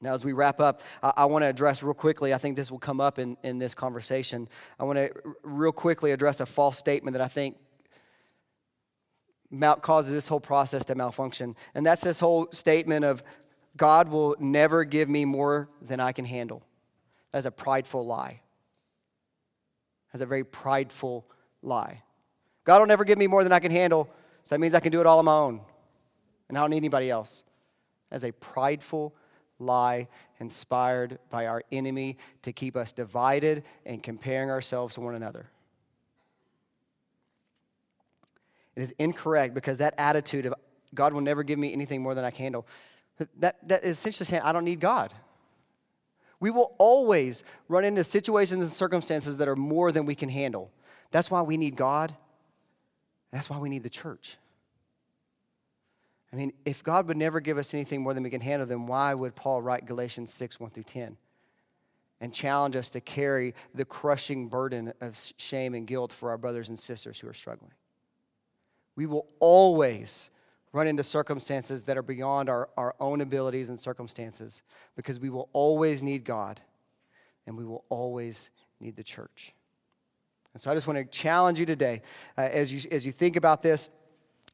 Now, 0.00 0.14
as 0.14 0.24
we 0.24 0.32
wrap 0.32 0.60
up, 0.60 0.80
I, 1.02 1.12
I 1.18 1.24
want 1.26 1.42
to 1.42 1.46
address 1.46 1.82
real 1.82 1.92
quickly, 1.92 2.32
I 2.32 2.38
think 2.38 2.56
this 2.56 2.70
will 2.70 2.78
come 2.78 3.02
up 3.02 3.18
in, 3.18 3.36
in 3.42 3.58
this 3.58 3.74
conversation. 3.74 4.48
I 4.80 4.84
want 4.84 4.96
to 4.96 5.12
real 5.42 5.70
quickly 5.70 6.10
address 6.10 6.40
a 6.40 6.46
false 6.46 6.78
statement 6.78 7.12
that 7.12 7.22
I 7.22 7.28
think 7.28 7.58
causes 9.82 10.10
this 10.10 10.26
whole 10.26 10.40
process 10.40 10.86
to 10.86 10.94
malfunction. 10.94 11.54
And 11.74 11.84
that's 11.84 12.02
this 12.02 12.18
whole 12.18 12.48
statement 12.50 13.04
of 13.04 13.22
God 13.76 14.08
will 14.08 14.36
never 14.38 14.84
give 14.84 15.10
me 15.10 15.26
more 15.26 15.68
than 15.82 16.00
I 16.00 16.12
can 16.12 16.24
handle. 16.24 16.62
That's 17.32 17.46
a 17.46 17.50
prideful 17.50 18.06
lie. 18.06 18.40
That's 20.12 20.22
a 20.22 20.26
very 20.26 20.44
prideful 20.44 21.26
lie. 21.62 22.02
God 22.64 22.80
will 22.80 22.86
never 22.86 23.04
give 23.04 23.18
me 23.18 23.26
more 23.26 23.42
than 23.42 23.52
I 23.52 23.58
can 23.58 23.70
handle, 23.70 24.08
so 24.44 24.54
that 24.54 24.60
means 24.60 24.74
I 24.74 24.80
can 24.80 24.92
do 24.92 25.00
it 25.00 25.06
all 25.06 25.18
on 25.18 25.24
my 25.24 25.34
own, 25.34 25.60
and 26.48 26.56
I 26.56 26.60
don't 26.60 26.70
need 26.70 26.76
anybody 26.76 27.10
else. 27.10 27.44
That's 28.10 28.24
a 28.24 28.32
prideful 28.32 29.14
lie 29.58 30.08
inspired 30.38 31.18
by 31.30 31.46
our 31.46 31.62
enemy 31.72 32.18
to 32.42 32.52
keep 32.52 32.76
us 32.76 32.92
divided 32.92 33.64
and 33.86 34.02
comparing 34.02 34.50
ourselves 34.50 34.94
to 34.94 35.00
one 35.00 35.14
another. 35.14 35.46
It 38.76 38.82
is 38.82 38.94
incorrect 38.98 39.54
because 39.54 39.78
that 39.78 39.94
attitude 39.98 40.46
of 40.46 40.54
God 40.94 41.12
will 41.12 41.20
never 41.20 41.42
give 41.42 41.58
me 41.58 41.72
anything 41.72 42.02
more 42.02 42.14
than 42.14 42.24
I 42.24 42.30
can 42.30 42.44
handle 42.44 42.66
that, 43.38 43.68
that 43.68 43.84
is 43.84 43.98
essentially 43.98 44.26
saying, 44.26 44.42
I 44.42 44.52
don't 44.52 44.64
need 44.64 44.80
God. 44.80 45.12
We 46.42 46.50
will 46.50 46.74
always 46.78 47.44
run 47.68 47.84
into 47.84 48.02
situations 48.02 48.64
and 48.64 48.72
circumstances 48.72 49.36
that 49.36 49.46
are 49.46 49.54
more 49.54 49.92
than 49.92 50.06
we 50.06 50.16
can 50.16 50.28
handle. 50.28 50.72
That's 51.12 51.30
why 51.30 51.40
we 51.42 51.56
need 51.56 51.76
God. 51.76 52.16
That's 53.30 53.48
why 53.48 53.58
we 53.58 53.68
need 53.68 53.84
the 53.84 53.88
church. 53.88 54.38
I 56.32 56.36
mean, 56.36 56.52
if 56.64 56.82
God 56.82 57.06
would 57.06 57.16
never 57.16 57.38
give 57.38 57.58
us 57.58 57.74
anything 57.74 58.02
more 58.02 58.12
than 58.12 58.24
we 58.24 58.30
can 58.30 58.40
handle, 58.40 58.66
then 58.66 58.86
why 58.86 59.14
would 59.14 59.36
Paul 59.36 59.62
write 59.62 59.86
Galatians 59.86 60.34
6 60.34 60.58
1 60.58 60.70
through 60.70 60.82
10 60.82 61.16
and 62.20 62.34
challenge 62.34 62.74
us 62.74 62.90
to 62.90 63.00
carry 63.00 63.54
the 63.72 63.84
crushing 63.84 64.48
burden 64.48 64.92
of 65.00 65.16
shame 65.36 65.74
and 65.74 65.86
guilt 65.86 66.10
for 66.12 66.30
our 66.30 66.38
brothers 66.38 66.70
and 66.70 66.76
sisters 66.76 67.20
who 67.20 67.28
are 67.28 67.34
struggling? 67.34 67.70
We 68.96 69.06
will 69.06 69.28
always 69.38 70.28
run 70.72 70.86
into 70.86 71.02
circumstances 71.02 71.82
that 71.84 71.96
are 71.98 72.02
beyond 72.02 72.48
our, 72.48 72.68
our 72.76 72.94
own 72.98 73.20
abilities 73.20 73.68
and 73.68 73.78
circumstances 73.78 74.62
because 74.96 75.18
we 75.18 75.30
will 75.30 75.48
always 75.52 76.02
need 76.02 76.24
God 76.24 76.60
and 77.46 77.56
we 77.56 77.64
will 77.64 77.84
always 77.88 78.50
need 78.80 78.96
the 78.96 79.02
church. 79.02 79.54
And 80.54 80.60
so 80.60 80.70
I 80.70 80.74
just 80.74 80.86
want 80.86 80.98
to 80.98 81.04
challenge 81.04 81.58
you 81.58 81.66
today 81.66 82.02
uh, 82.36 82.42
as, 82.42 82.72
you, 82.72 82.88
as 82.90 83.04
you 83.06 83.12
think 83.12 83.36
about 83.36 83.62
this. 83.62 83.88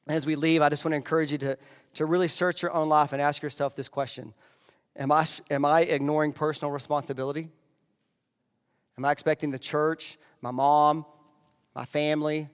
As 0.06 0.24
we 0.24 0.36
leave, 0.36 0.62
I 0.62 0.68
just 0.68 0.84
want 0.84 0.92
to 0.92 0.96
encourage 0.96 1.32
you 1.32 1.38
to, 1.38 1.58
to 1.94 2.06
really 2.06 2.28
search 2.28 2.62
your 2.62 2.72
own 2.72 2.88
life 2.88 3.12
and 3.12 3.20
ask 3.20 3.42
yourself 3.42 3.76
this 3.76 3.88
question 3.88 4.32
Am 4.96 5.12
I, 5.12 5.26
am 5.50 5.64
I 5.64 5.82
ignoring 5.82 6.32
personal 6.32 6.72
responsibility? 6.72 7.50
Am 8.96 9.04
I 9.04 9.12
expecting 9.12 9.50
the 9.50 9.58
church, 9.58 10.18
my 10.40 10.50
mom, 10.50 11.06
my 11.74 11.84
family, 11.84 12.48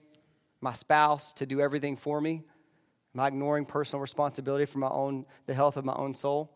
my 0.61 0.73
spouse 0.73 1.33
to 1.33 1.47
do 1.47 1.59
everything 1.59 1.95
for 1.95 2.21
me? 2.21 2.43
Am 3.15 3.21
I 3.21 3.27
ignoring 3.27 3.65
personal 3.65 4.01
responsibility 4.01 4.65
for 4.65 4.79
my 4.79 4.89
own, 4.89 5.25
the 5.45 5.53
health 5.53 5.77
of 5.77 5.85
my 5.85 5.93
own 5.93 6.13
soul? 6.13 6.51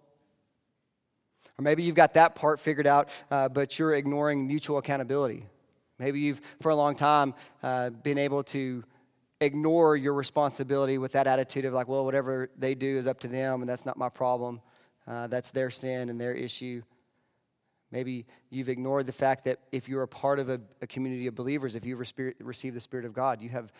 Or 1.57 1.61
maybe 1.61 1.83
you've 1.83 1.95
got 1.95 2.15
that 2.15 2.35
part 2.35 2.59
figured 2.59 2.85
out, 2.85 3.09
uh, 3.31 3.47
but 3.47 3.79
you're 3.79 3.93
ignoring 3.93 4.45
mutual 4.45 4.77
accountability. 4.77 5.45
Maybe 5.99 6.19
you've, 6.19 6.41
for 6.61 6.69
a 6.69 6.75
long 6.75 6.95
time, 6.95 7.33
uh, 7.63 7.91
been 7.91 8.17
able 8.17 8.43
to 8.43 8.83
ignore 9.39 9.95
your 9.95 10.13
responsibility 10.13 10.97
with 10.97 11.13
that 11.13 11.27
attitude 11.27 11.63
of 11.63 11.73
like, 11.73 11.87
well, 11.87 12.03
whatever 12.03 12.49
they 12.57 12.75
do 12.75 12.97
is 12.97 13.07
up 13.07 13.21
to 13.21 13.29
them, 13.29 13.61
and 13.61 13.69
that's 13.69 13.85
not 13.85 13.97
my 13.97 14.09
problem. 14.09 14.59
Uh, 15.07 15.27
that's 15.27 15.51
their 15.51 15.69
sin 15.69 16.09
and 16.09 16.19
their 16.19 16.33
issue. 16.33 16.81
Maybe 17.89 18.25
you've 18.49 18.69
ignored 18.69 19.07
the 19.07 19.13
fact 19.13 19.45
that 19.45 19.59
if 19.71 19.87
you're 19.87 20.03
a 20.03 20.07
part 20.07 20.39
of 20.39 20.49
a, 20.49 20.59
a 20.81 20.87
community 20.87 21.27
of 21.27 21.35
believers, 21.35 21.75
if 21.75 21.85
you've 21.85 21.99
received 21.99 22.75
the 22.75 22.81
Spirit 22.81 23.05
of 23.05 23.13
God, 23.13 23.41
you 23.41 23.49
have 23.49 23.71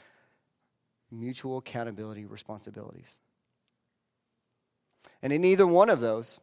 mutual 1.12 1.58
accountability 1.58 2.26
responsibilities. 2.26 3.19
And 5.22 5.34
in 5.34 5.43
either 5.43 5.67
one 5.67 5.89
of 5.89 6.00
those, 6.00 6.39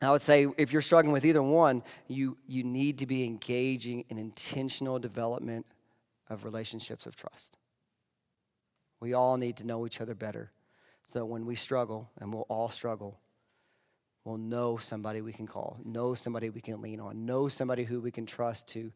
I 0.00 0.10
would 0.10 0.22
say 0.22 0.46
if 0.58 0.72
you're 0.72 0.82
struggling 0.82 1.12
with 1.12 1.24
either 1.24 1.42
one, 1.42 1.82
you, 2.08 2.36
you 2.46 2.64
need 2.64 2.98
to 2.98 3.06
be 3.06 3.24
engaging 3.24 4.04
in 4.08 4.18
intentional 4.18 4.98
development 4.98 5.66
of 6.28 6.44
relationships 6.44 7.06
of 7.06 7.16
trust. 7.16 7.56
We 9.00 9.14
all 9.14 9.36
need 9.36 9.56
to 9.58 9.66
know 9.66 9.86
each 9.86 10.00
other 10.00 10.14
better 10.14 10.50
so 11.06 11.24
when 11.24 11.46
we 11.46 11.54
struggle, 11.54 12.10
and 12.18 12.34
we'll 12.34 12.46
all 12.48 12.68
struggle, 12.68 13.20
we'll 14.24 14.38
know 14.38 14.76
somebody 14.76 15.20
we 15.20 15.32
can 15.32 15.46
call, 15.46 15.78
know 15.84 16.14
somebody 16.14 16.50
we 16.50 16.60
can 16.60 16.82
lean 16.82 16.98
on, 16.98 17.24
know 17.24 17.46
somebody 17.46 17.84
who 17.84 18.00
we 18.00 18.10
can 18.10 18.26
trust 18.26 18.66
to 18.70 18.90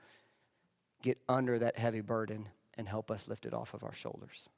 get 1.03 1.19
under 1.29 1.57
that 1.61 1.79
heavy 1.79 2.01
burden 2.01 2.49
and 2.77 2.89
help 2.89 3.13
us 3.13 3.29
lift 3.29 3.47
it 3.47 3.55
off 3.55 3.75
of 3.75 3.85
our 3.85 3.93
shoulders. 3.93 4.49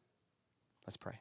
Let's 0.86 0.96
pray. 0.96 1.20